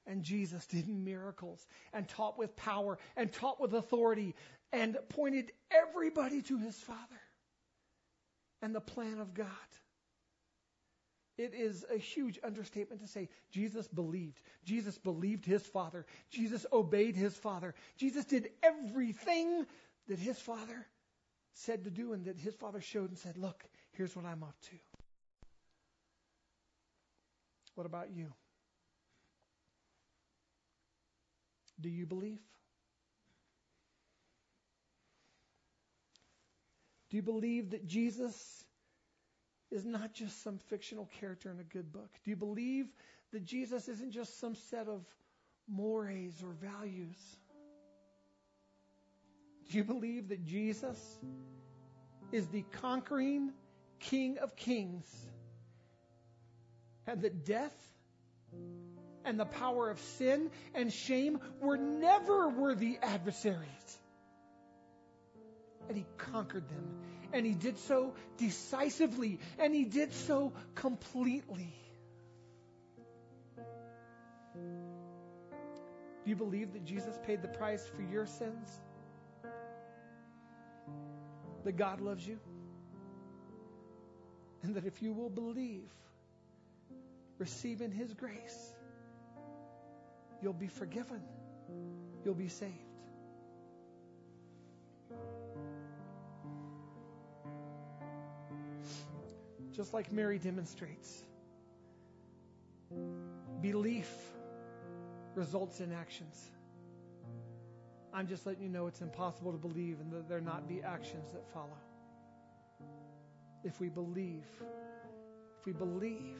And 0.06 0.22
Jesus 0.24 0.66
did 0.66 0.88
miracles 0.88 1.64
and 1.92 2.08
taught 2.08 2.36
with 2.36 2.56
power 2.56 2.98
and 3.16 3.32
taught 3.32 3.60
with 3.60 3.72
authority 3.74 4.34
and 4.72 4.98
pointed 5.08 5.52
everybody 5.70 6.42
to 6.42 6.58
his 6.58 6.76
Father 6.76 7.20
and 8.60 8.74
the 8.74 8.80
plan 8.80 9.18
of 9.20 9.32
God. 9.32 9.46
It 11.42 11.54
is 11.54 11.84
a 11.92 11.98
huge 11.98 12.38
understatement 12.44 13.00
to 13.00 13.08
say 13.08 13.28
Jesus 13.50 13.88
believed. 13.88 14.40
Jesus 14.64 14.96
believed 14.96 15.44
his 15.44 15.62
Father. 15.62 16.06
Jesus 16.30 16.64
obeyed 16.72 17.16
his 17.16 17.34
Father. 17.34 17.74
Jesus 17.96 18.24
did 18.24 18.50
everything 18.62 19.66
that 20.06 20.20
his 20.20 20.38
Father 20.38 20.86
said 21.54 21.82
to 21.82 21.90
do 21.90 22.12
and 22.12 22.26
that 22.26 22.38
his 22.38 22.54
Father 22.54 22.80
showed 22.80 23.10
and 23.10 23.18
said, 23.18 23.36
Look, 23.36 23.64
here's 23.90 24.14
what 24.14 24.24
I'm 24.24 24.44
up 24.44 24.54
to. 24.70 24.76
What 27.74 27.86
about 27.86 28.12
you? 28.14 28.32
Do 31.80 31.88
you 31.88 32.06
believe? 32.06 32.38
Do 37.10 37.16
you 37.16 37.22
believe 37.22 37.70
that 37.70 37.84
Jesus 37.84 38.64
is 39.72 39.84
not 39.84 40.12
just 40.12 40.42
some 40.42 40.58
fictional 40.68 41.08
character 41.18 41.50
in 41.50 41.58
a 41.58 41.64
good 41.64 41.92
book? 41.92 42.10
Do 42.24 42.30
you 42.30 42.36
believe 42.36 42.86
that 43.32 43.44
Jesus 43.44 43.88
isn't 43.88 44.12
just 44.12 44.38
some 44.38 44.54
set 44.54 44.86
of 44.86 45.04
mores 45.66 46.34
or 46.42 46.52
values? 46.52 47.16
Do 49.70 49.78
you 49.78 49.84
believe 49.84 50.28
that 50.28 50.44
Jesus 50.44 50.98
is 52.30 52.46
the 52.48 52.64
conquering 52.82 53.52
King 53.98 54.38
of 54.38 54.54
Kings 54.56 55.06
and 57.06 57.22
that 57.22 57.46
death 57.46 57.74
and 59.24 59.40
the 59.40 59.46
power 59.46 59.88
of 59.88 59.98
sin 60.18 60.50
and 60.74 60.92
shame 60.92 61.40
were 61.60 61.78
never 61.78 62.50
worthy 62.50 62.98
adversaries? 63.02 63.98
And 65.88 65.96
he 65.96 66.04
conquered 66.18 66.68
them. 66.68 67.11
And 67.32 67.46
he 67.46 67.54
did 67.54 67.78
so 67.78 68.14
decisively. 68.36 69.38
And 69.58 69.74
he 69.74 69.84
did 69.84 70.12
so 70.12 70.52
completely. 70.74 71.72
Do 76.24 76.30
you 76.30 76.36
believe 76.36 76.72
that 76.74 76.84
Jesus 76.84 77.18
paid 77.26 77.42
the 77.42 77.48
price 77.48 77.84
for 77.96 78.02
your 78.02 78.26
sins? 78.26 78.68
That 81.64 81.72
God 81.72 82.00
loves 82.00 82.26
you? 82.26 82.38
And 84.62 84.76
that 84.76 84.84
if 84.84 85.02
you 85.02 85.12
will 85.12 85.30
believe, 85.30 85.90
receiving 87.38 87.90
His 87.90 88.14
grace, 88.14 88.74
you'll 90.40 90.52
be 90.52 90.68
forgiven, 90.68 91.20
you'll 92.24 92.34
be 92.34 92.48
saved. 92.48 92.72
Just 99.72 99.94
like 99.94 100.12
Mary 100.12 100.38
demonstrates, 100.38 101.24
belief 103.62 104.10
results 105.34 105.80
in 105.80 105.92
actions. 105.92 106.50
I'm 108.12 108.26
just 108.26 108.44
letting 108.44 108.62
you 108.62 108.68
know 108.68 108.86
it's 108.86 109.00
impossible 109.00 109.52
to 109.52 109.58
believe 109.58 109.98
and 110.00 110.12
that 110.12 110.28
there 110.28 110.42
not 110.42 110.68
be 110.68 110.82
actions 110.82 111.32
that 111.32 111.48
follow. 111.54 111.78
If 113.64 113.80
we 113.80 113.88
believe, 113.88 114.44
if 115.58 115.64
we 115.64 115.72
believe, 115.72 116.38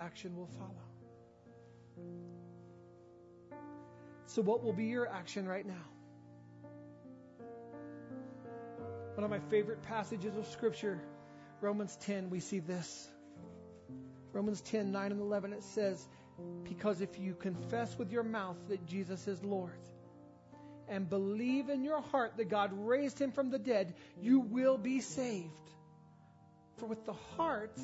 action 0.00 0.34
will 0.36 0.48
follow. 0.58 0.72
So, 4.26 4.42
what 4.42 4.64
will 4.64 4.72
be 4.72 4.86
your 4.86 5.08
action 5.08 5.46
right 5.46 5.64
now? 5.64 5.95
One 9.16 9.24
of 9.24 9.30
my 9.30 9.38
favorite 9.48 9.82
passages 9.82 10.36
of 10.36 10.46
Scripture, 10.48 11.00
Romans 11.62 11.96
10, 12.02 12.28
we 12.28 12.38
see 12.40 12.58
this. 12.58 13.08
Romans 14.34 14.60
10, 14.60 14.92
9 14.92 15.10
and 15.10 15.22
11, 15.22 15.54
it 15.54 15.62
says, 15.62 16.06
Because 16.64 17.00
if 17.00 17.18
you 17.18 17.32
confess 17.32 17.96
with 17.96 18.12
your 18.12 18.24
mouth 18.24 18.58
that 18.68 18.84
Jesus 18.84 19.26
is 19.26 19.42
Lord 19.42 19.80
and 20.86 21.08
believe 21.08 21.70
in 21.70 21.82
your 21.82 22.02
heart 22.02 22.36
that 22.36 22.50
God 22.50 22.72
raised 22.74 23.18
him 23.18 23.32
from 23.32 23.48
the 23.48 23.58
dead, 23.58 23.94
you 24.20 24.40
will 24.40 24.76
be 24.76 25.00
saved. 25.00 25.50
For 26.76 26.84
with 26.84 27.06
the 27.06 27.14
heart 27.38 27.80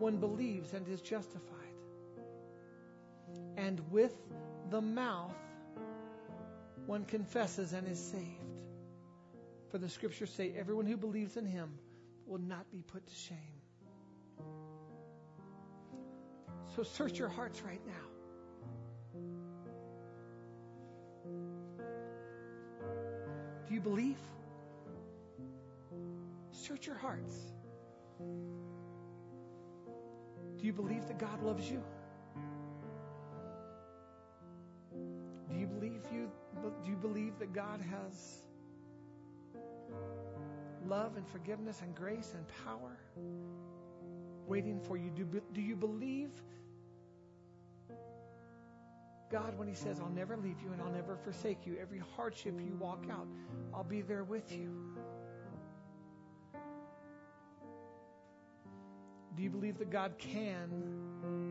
one 0.00 0.16
believes 0.16 0.72
and 0.72 0.88
is 0.88 1.00
justified. 1.00 1.46
And 3.56 3.80
with 3.92 4.16
the 4.68 4.80
mouth 4.80 5.30
one 6.86 7.04
confesses 7.04 7.72
and 7.72 7.86
is 7.86 8.00
saved. 8.00 8.42
For 9.72 9.78
the 9.78 9.88
scriptures 9.88 10.30
say, 10.30 10.52
everyone 10.54 10.84
who 10.84 10.98
believes 10.98 11.38
in 11.38 11.46
him 11.46 11.70
will 12.26 12.38
not 12.38 12.70
be 12.70 12.82
put 12.82 13.06
to 13.06 13.14
shame. 13.14 13.38
So 16.76 16.82
search 16.82 17.18
your 17.18 17.30
hearts 17.30 17.62
right 17.62 17.80
now. 17.86 17.92
Do 23.66 23.72
you 23.72 23.80
believe? 23.80 24.18
Search 26.50 26.86
your 26.86 26.96
hearts. 26.96 27.34
Do 30.58 30.66
you 30.66 30.74
believe 30.74 31.08
that 31.08 31.18
God 31.18 31.42
loves 31.42 31.70
you? 31.70 31.82
Do 35.50 35.58
you 35.58 35.66
believe 35.66 36.02
you 36.12 36.30
do 36.62 36.90
you 36.90 36.96
believe 36.96 37.38
that 37.38 37.54
God 37.54 37.80
has 37.80 38.41
love 40.86 41.16
and 41.16 41.26
forgiveness 41.28 41.80
and 41.82 41.94
grace 41.94 42.34
and 42.34 42.46
power 42.64 42.98
waiting 44.46 44.80
for 44.80 44.96
you? 44.96 45.10
Do, 45.10 45.42
do 45.52 45.60
you 45.60 45.76
believe 45.76 46.30
God 49.30 49.56
when 49.56 49.68
He 49.68 49.74
says, 49.74 50.00
I'll 50.00 50.10
never 50.10 50.36
leave 50.36 50.60
you 50.62 50.72
and 50.72 50.82
I'll 50.82 50.92
never 50.92 51.16
forsake 51.16 51.66
you? 51.66 51.76
Every 51.80 52.02
hardship 52.16 52.60
you 52.60 52.76
walk 52.78 53.04
out, 53.10 53.26
I'll 53.72 53.84
be 53.84 54.02
there 54.02 54.24
with 54.24 54.52
you. 54.52 54.68
Do 59.34 59.42
you 59.42 59.50
believe 59.50 59.78
that 59.78 59.90
God 59.90 60.12
can 60.18 60.70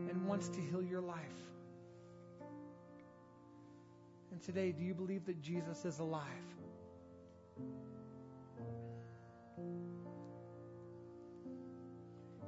and 0.08 0.26
wants 0.26 0.48
to 0.50 0.60
heal 0.60 0.82
your 0.82 1.00
life? 1.00 1.18
And 4.30 4.40
today, 4.40 4.72
do 4.72 4.82
you 4.84 4.94
believe 4.94 5.26
that 5.26 5.42
Jesus 5.42 5.84
is 5.84 5.98
alive? 5.98 6.22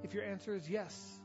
If 0.05 0.12
your 0.12 0.23
answer 0.23 0.55
is 0.55 0.69
yes, 0.69 1.19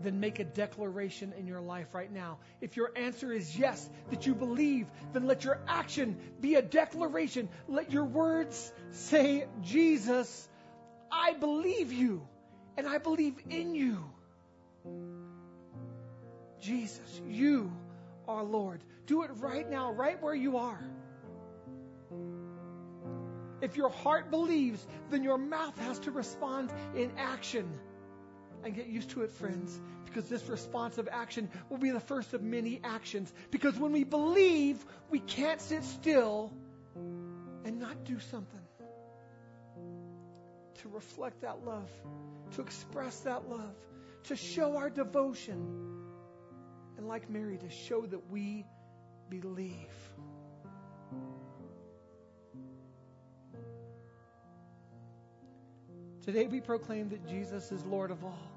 then 0.00 0.20
make 0.20 0.38
a 0.38 0.44
declaration 0.44 1.34
in 1.36 1.48
your 1.48 1.60
life 1.60 1.88
right 1.92 2.10
now. 2.10 2.38
If 2.60 2.76
your 2.76 2.92
answer 2.94 3.32
is 3.32 3.58
yes, 3.58 3.90
that 4.10 4.26
you 4.26 4.34
believe, 4.34 4.86
then 5.12 5.26
let 5.26 5.42
your 5.42 5.58
action 5.66 6.16
be 6.40 6.54
a 6.54 6.62
declaration. 6.62 7.48
Let 7.66 7.90
your 7.90 8.04
words 8.04 8.72
say, 8.92 9.46
Jesus, 9.62 10.48
I 11.10 11.32
believe 11.32 11.92
you 11.92 12.24
and 12.76 12.86
I 12.86 12.98
believe 12.98 13.34
in 13.50 13.74
you. 13.74 14.04
Jesus, 16.60 17.20
you 17.26 17.72
are 18.28 18.44
Lord. 18.44 18.84
Do 19.06 19.24
it 19.24 19.30
right 19.38 19.68
now, 19.68 19.90
right 19.90 20.22
where 20.22 20.34
you 20.34 20.58
are. 20.58 20.80
If 23.66 23.76
your 23.76 23.88
heart 23.88 24.30
believes, 24.30 24.86
then 25.10 25.24
your 25.24 25.38
mouth 25.38 25.76
has 25.78 25.98
to 26.00 26.12
respond 26.12 26.72
in 26.94 27.10
action. 27.18 27.68
And 28.62 28.76
get 28.76 28.86
used 28.86 29.10
to 29.10 29.22
it, 29.22 29.32
friends, 29.32 29.80
because 30.04 30.28
this 30.28 30.48
responsive 30.48 31.08
action 31.10 31.50
will 31.68 31.78
be 31.78 31.90
the 31.90 31.98
first 31.98 32.32
of 32.32 32.42
many 32.42 32.80
actions. 32.84 33.32
Because 33.50 33.76
when 33.76 33.90
we 33.90 34.04
believe, 34.04 34.84
we 35.10 35.18
can't 35.18 35.60
sit 35.60 35.82
still 35.82 36.52
and 36.94 37.80
not 37.80 38.04
do 38.04 38.20
something 38.20 38.60
to 40.82 40.88
reflect 40.88 41.40
that 41.40 41.64
love, 41.64 41.90
to 42.54 42.60
express 42.60 43.18
that 43.20 43.48
love, 43.48 43.74
to 44.28 44.36
show 44.36 44.76
our 44.76 44.90
devotion, 44.90 46.04
and 46.96 47.08
like 47.08 47.28
Mary, 47.28 47.58
to 47.58 47.68
show 47.68 48.06
that 48.06 48.30
we 48.30 48.64
believe. 49.28 49.74
Today 56.26 56.48
we 56.48 56.60
proclaim 56.60 57.08
that 57.10 57.24
Jesus 57.28 57.70
is 57.70 57.84
Lord 57.84 58.10
of 58.10 58.24
all. 58.24 58.50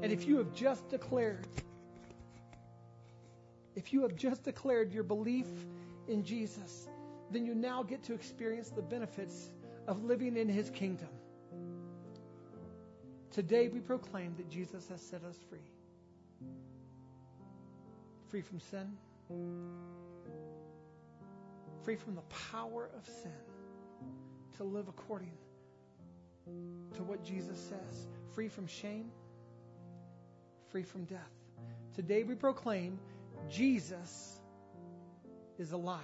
And 0.00 0.10
if 0.10 0.26
you 0.26 0.38
have 0.38 0.54
just 0.54 0.88
declared, 0.88 1.46
if 3.76 3.92
you 3.92 4.00
have 4.00 4.16
just 4.16 4.42
declared 4.42 4.90
your 4.90 5.02
belief 5.02 5.46
in 6.08 6.24
Jesus, 6.24 6.88
then 7.30 7.44
you 7.44 7.54
now 7.54 7.82
get 7.82 8.02
to 8.04 8.14
experience 8.14 8.70
the 8.70 8.80
benefits 8.80 9.50
of 9.86 10.02
living 10.02 10.38
in 10.38 10.48
his 10.48 10.70
kingdom. 10.70 11.10
Today 13.30 13.68
we 13.68 13.80
proclaim 13.80 14.34
that 14.38 14.48
Jesus 14.48 14.88
has 14.88 15.02
set 15.02 15.22
us 15.24 15.36
free. 15.50 15.70
Free 18.30 18.40
from 18.40 18.60
sin, 18.60 18.96
free 21.84 21.96
from 21.96 22.14
the 22.14 22.24
power 22.50 22.88
of 22.96 23.04
sin, 23.04 23.30
to 24.56 24.64
live 24.64 24.88
according 24.88 25.32
to 26.94 27.02
what 27.02 27.24
Jesus 27.24 27.58
says, 27.58 28.06
free 28.34 28.48
from 28.48 28.66
shame, 28.66 29.10
free 30.70 30.82
from 30.82 31.04
death. 31.04 31.32
Today 31.94 32.22
we 32.22 32.34
proclaim 32.34 32.98
Jesus 33.50 34.40
is 35.58 35.72
alive. 35.72 36.02